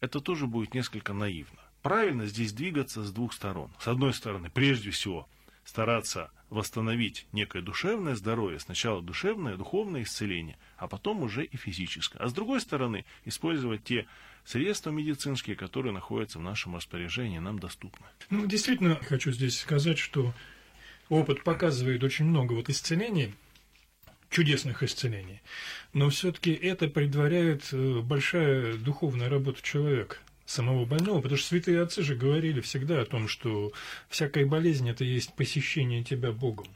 это 0.00 0.20
тоже 0.20 0.46
будет 0.46 0.74
несколько 0.74 1.12
наивно. 1.12 1.60
Правильно 1.82 2.26
здесь 2.26 2.52
двигаться 2.52 3.02
с 3.02 3.12
двух 3.12 3.32
сторон. 3.32 3.70
С 3.78 3.88
одной 3.88 4.14
стороны, 4.14 4.50
прежде 4.50 4.90
всего, 4.90 5.28
стараться 5.64 6.30
восстановить 6.50 7.26
некое 7.32 7.62
душевное 7.62 8.14
здоровье, 8.14 8.60
сначала 8.60 9.02
душевное, 9.02 9.56
духовное 9.56 10.02
исцеление, 10.02 10.56
а 10.76 10.86
потом 10.86 11.22
уже 11.22 11.44
и 11.44 11.56
физическое. 11.56 12.18
А 12.18 12.28
с 12.28 12.32
другой 12.32 12.60
стороны, 12.60 13.04
использовать 13.24 13.82
те 13.84 14.06
средства 14.44 14.90
медицинские, 14.90 15.56
которые 15.56 15.92
находятся 15.92 16.38
в 16.38 16.42
нашем 16.42 16.76
распоряжении, 16.76 17.38
нам 17.38 17.58
доступны. 17.58 18.06
Ну, 18.30 18.46
действительно, 18.46 18.96
хочу 18.96 19.32
здесь 19.32 19.58
сказать, 19.58 19.98
что 19.98 20.32
опыт 21.08 21.42
показывает 21.42 22.04
очень 22.04 22.26
много 22.26 22.52
вот 22.52 22.68
исцелений, 22.68 23.34
чудесных 24.30 24.82
исцелений, 24.82 25.42
но 25.92 26.10
все-таки 26.10 26.52
это 26.52 26.88
предваряет 26.88 27.72
э, 27.72 28.00
большая 28.00 28.74
духовная 28.74 29.28
работа 29.28 29.62
человека 29.62 30.16
самого 30.46 30.84
больного, 30.84 31.20
потому 31.20 31.38
что 31.38 31.48
святые 31.48 31.82
отцы 31.82 32.02
же 32.02 32.14
говорили 32.14 32.60
всегда 32.60 33.00
о 33.00 33.06
том, 33.06 33.28
что 33.28 33.72
всякая 34.08 34.46
болезнь– 34.46 34.88
это 34.90 35.04
есть 35.04 35.34
посещение 35.34 36.04
тебя 36.04 36.32
Богом. 36.32 36.66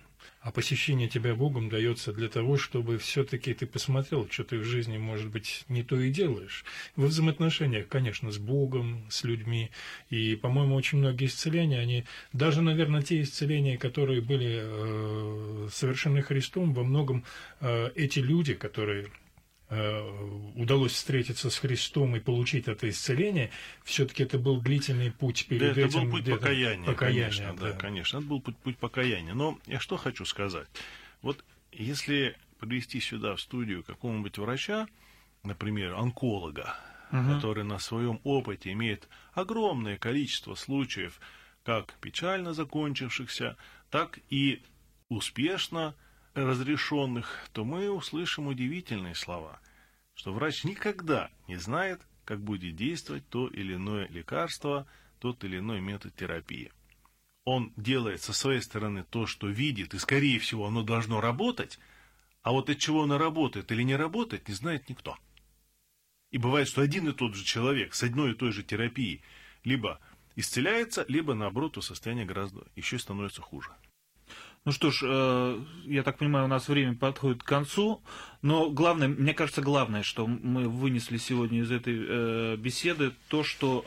А 0.41 0.53
посещение 0.53 1.09
тебя 1.09 1.35
Богом 1.35 1.69
дается 1.69 2.13
для 2.13 2.29
того, 2.29 2.57
чтобы 2.57 2.97
все-таки 2.99 3.53
ты 3.55 3.67
посмотрел, 3.67 4.29
что 4.31 4.45
ты 4.45 4.59
в 4.59 4.65
жизни, 4.65 4.97
может 4.97 5.29
быть, 5.29 5.65
не 5.69 5.83
то 5.83 6.01
и 6.01 6.11
делаешь. 6.11 6.65
Во 6.95 7.07
взаимоотношениях, 7.07 7.89
конечно, 7.89 8.31
с 8.31 8.39
Богом, 8.39 9.05
с 9.11 9.25
людьми. 9.25 9.71
И, 10.11 10.37
по-моему, 10.37 10.77
очень 10.77 10.99
многие 10.99 11.27
исцеления, 11.27 11.81
они, 11.81 12.05
даже, 12.33 12.63
наверное, 12.63 13.03
те 13.03 13.21
исцеления, 13.21 13.77
которые 13.79 14.21
были 14.21 14.61
э, 14.63 15.69
совершены 15.73 16.23
Христом, 16.23 16.73
во 16.73 16.85
многом 16.85 17.25
э, 17.61 17.91
эти 17.97 18.21
люди, 18.21 18.55
которые 18.55 19.09
удалось 19.71 20.93
встретиться 20.93 21.51
с 21.51 21.59
Христом 21.59 22.17
и 22.17 22.21
получить 22.21 22.69
это 22.69 22.89
исцеление, 22.89 23.51
все-таки 23.85 24.23
это 24.23 24.39
был 24.39 24.61
длительный 24.63 25.11
путь 25.11 25.47
перед 25.47 25.75
да, 25.75 25.83
этим. 25.83 25.89
Это 25.89 26.01
был 26.01 26.11
путь 26.11 26.25
покаяния, 26.25 26.87
покаяния 26.87 27.23
конечно, 27.25 27.55
да. 27.55 27.73
да, 27.73 27.79
конечно, 27.79 28.19
это 28.19 28.27
был 28.27 28.41
путь, 28.41 28.57
путь 28.57 28.79
покаяния. 28.79 29.35
Но 29.35 29.59
я 29.67 29.79
что 29.79 29.99
хочу 29.99 30.25
сказать. 30.25 30.69
Вот 31.21 31.45
если 31.71 32.37
привести 32.59 33.01
сюда 33.01 33.37
в 33.37 33.41
студию 33.41 33.85
какого-нибудь 33.85 34.39
врача, 34.39 34.89
например, 35.45 35.95
онколога, 35.95 36.75
угу. 37.13 37.35
который 37.35 37.65
на 37.65 37.79
своем 37.79 38.21
опыте 38.25 38.73
имеет 38.73 39.09
огромное 39.33 39.99
количество 39.99 40.55
случаев, 40.55 41.21
как 41.63 41.95
печально 42.01 42.55
закончившихся, 42.55 43.57
так 43.91 44.19
и 44.31 44.63
успешно 45.09 45.95
разрешенных, 46.35 47.49
то 47.53 47.65
мы 47.65 47.91
услышим 47.91 48.47
удивительные 48.47 49.15
слова, 49.15 49.61
что 50.15 50.33
врач 50.33 50.65
никогда 50.65 51.31
не 51.47 51.57
знает, 51.57 52.01
как 52.25 52.41
будет 52.41 52.77
действовать 52.77 53.29
то 53.29 53.49
или 53.49 53.75
иное 53.75 54.09
лекарство, 54.09 54.87
тот 55.19 55.45
или 55.45 55.59
иной 55.59 55.81
метод 55.81 56.15
терапии. 56.15 56.73
Он 57.45 57.73
делает 57.77 58.21
со 58.21 58.33
своей 58.33 58.61
стороны 58.61 59.05
то, 59.05 59.27
что 59.27 59.49
видит, 59.49 59.95
и, 59.95 59.99
скорее 59.99 60.39
всего, 60.39 60.67
оно 60.67 60.83
должно 60.83 61.21
работать, 61.21 61.79
а 62.43 62.53
вот 62.53 62.69
от 62.69 62.79
чего 62.79 63.05
оно 63.05 63.19
работает 63.19 63.73
или 63.73 63.83
не 63.83 63.97
работает, 63.97 64.49
не 64.49 64.55
знает 64.55 64.89
никто. 64.89 65.17
И 66.31 66.39
бывает, 66.39 66.69
что 66.69 66.83
один 66.83 67.09
и 67.09 67.13
тот 67.13 67.35
же 67.35 67.45
человек 67.45 67.95
с 67.95 68.03
одной 68.03 68.33
и 68.33 68.35
той 68.35 68.53
же 68.53 68.63
терапией 68.63 69.23
либо 69.65 70.01
исцеляется, 70.37 71.05
либо, 71.09 71.35
наоборот, 71.35 71.79
у 71.79 71.83
состояния 71.83 72.25
гораздо 72.25 72.67
еще 72.77 72.99
становится 72.99 73.41
хуже. 73.41 73.71
Ну 74.69 74.73
что 74.73 74.91
ж, 74.91 75.03
э, 75.03 75.61
я 75.87 76.03
так 76.03 76.19
понимаю, 76.19 76.45
у 76.45 76.49
нас 76.49 76.69
время 76.69 76.95
подходит 76.95 77.43
к 77.43 77.47
концу, 77.47 78.03
но 78.43 78.69
главное, 78.69 79.09
мне 79.09 79.33
кажется, 79.33 79.63
главное, 79.63 80.03
что 80.03 80.27
мы 80.27 80.69
вынесли 80.69 81.17
сегодня 81.17 81.61
из 81.61 81.71
этой 81.71 81.97
э, 81.97 82.57
беседы, 82.57 83.13
то, 83.29 83.43
что 83.43 83.87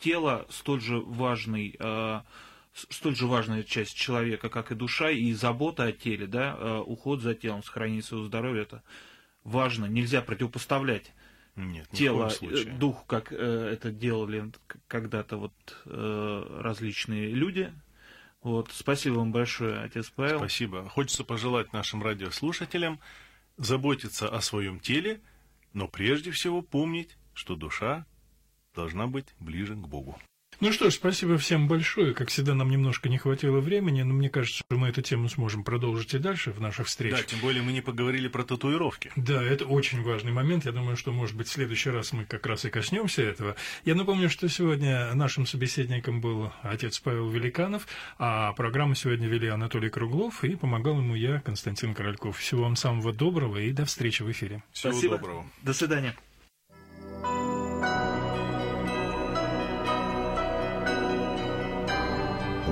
тело 0.00 0.46
столь 0.50 0.82
же 0.82 1.00
важный, 1.00 1.74
э, 1.78 2.20
столь 2.74 3.16
же 3.16 3.26
важная 3.26 3.62
часть 3.62 3.96
человека, 3.96 4.50
как 4.50 4.70
и 4.70 4.74
душа, 4.74 5.08
и 5.08 5.32
забота 5.32 5.84
о 5.84 5.92
теле, 5.92 6.26
да, 6.26 6.82
уход 6.82 7.22
за 7.22 7.34
телом, 7.34 7.62
сохранение 7.62 8.02
своего 8.02 8.26
здоровья, 8.26 8.60
это 8.64 8.82
важно, 9.44 9.86
нельзя 9.86 10.20
противопоставлять 10.20 11.10
нет, 11.56 11.88
тело, 11.90 12.30
дух, 12.78 13.06
как 13.06 13.32
это 13.32 13.90
делали 13.90 14.52
когда-то 14.88 15.38
вот 15.38 15.54
различные 15.86 17.30
люди, 17.30 17.72
вот, 18.42 18.70
спасибо 18.72 19.14
вам 19.14 19.32
большое, 19.32 19.80
отец 19.80 20.10
Павел. 20.10 20.38
Спасибо. 20.38 20.88
Хочется 20.88 21.24
пожелать 21.24 21.72
нашим 21.72 22.02
радиослушателям 22.02 23.00
заботиться 23.56 24.28
о 24.28 24.40
своем 24.40 24.78
теле, 24.78 25.20
но 25.72 25.88
прежде 25.88 26.30
всего 26.30 26.62
помнить, 26.62 27.16
что 27.34 27.56
душа 27.56 28.06
должна 28.74 29.08
быть 29.08 29.34
ближе 29.40 29.74
к 29.74 29.88
Богу. 29.88 30.18
Ну 30.60 30.72
что 30.72 30.90
ж, 30.90 30.94
спасибо 30.94 31.38
всем 31.38 31.68
большое. 31.68 32.14
Как 32.14 32.30
всегда, 32.30 32.52
нам 32.52 32.68
немножко 32.68 33.08
не 33.08 33.16
хватило 33.16 33.60
времени, 33.60 34.02
но 34.02 34.12
мне 34.12 34.28
кажется, 34.28 34.58
что 34.58 34.76
мы 34.76 34.88
эту 34.88 35.02
тему 35.02 35.28
сможем 35.28 35.62
продолжить 35.62 36.14
и 36.14 36.18
дальше 36.18 36.50
в 36.50 36.60
наших 36.60 36.88
встречах. 36.88 37.20
Да, 37.20 37.24
тем 37.24 37.38
более 37.38 37.62
мы 37.62 37.70
не 37.70 37.80
поговорили 37.80 38.26
про 38.26 38.42
татуировки. 38.42 39.12
Да, 39.14 39.40
это 39.40 39.66
очень 39.66 40.02
важный 40.02 40.32
момент. 40.32 40.64
Я 40.64 40.72
думаю, 40.72 40.96
что, 40.96 41.12
может 41.12 41.36
быть, 41.36 41.46
в 41.46 41.52
следующий 41.52 41.90
раз 41.90 42.12
мы 42.12 42.24
как 42.24 42.44
раз 42.44 42.64
и 42.64 42.70
коснемся 42.70 43.22
этого. 43.22 43.54
Я 43.84 43.94
напомню, 43.94 44.28
что 44.28 44.48
сегодня 44.48 45.14
нашим 45.14 45.46
собеседником 45.46 46.20
был 46.20 46.52
отец 46.62 46.98
Павел 46.98 47.28
Великанов, 47.30 47.86
а 48.18 48.52
программу 48.54 48.96
сегодня 48.96 49.28
вели 49.28 49.46
Анатолий 49.46 49.90
Круглов, 49.90 50.42
и 50.42 50.56
помогал 50.56 50.98
ему 50.98 51.14
я, 51.14 51.38
Константин 51.40 51.94
Корольков. 51.94 52.36
Всего 52.36 52.64
вам 52.64 52.74
самого 52.74 53.12
доброго 53.12 53.58
и 53.58 53.70
до 53.70 53.84
встречи 53.84 54.24
в 54.24 54.30
эфире. 54.32 54.64
Всего 54.72 54.92
Спасибо. 54.92 55.18
доброго. 55.18 55.46
До 55.62 55.72
свидания. 55.72 56.16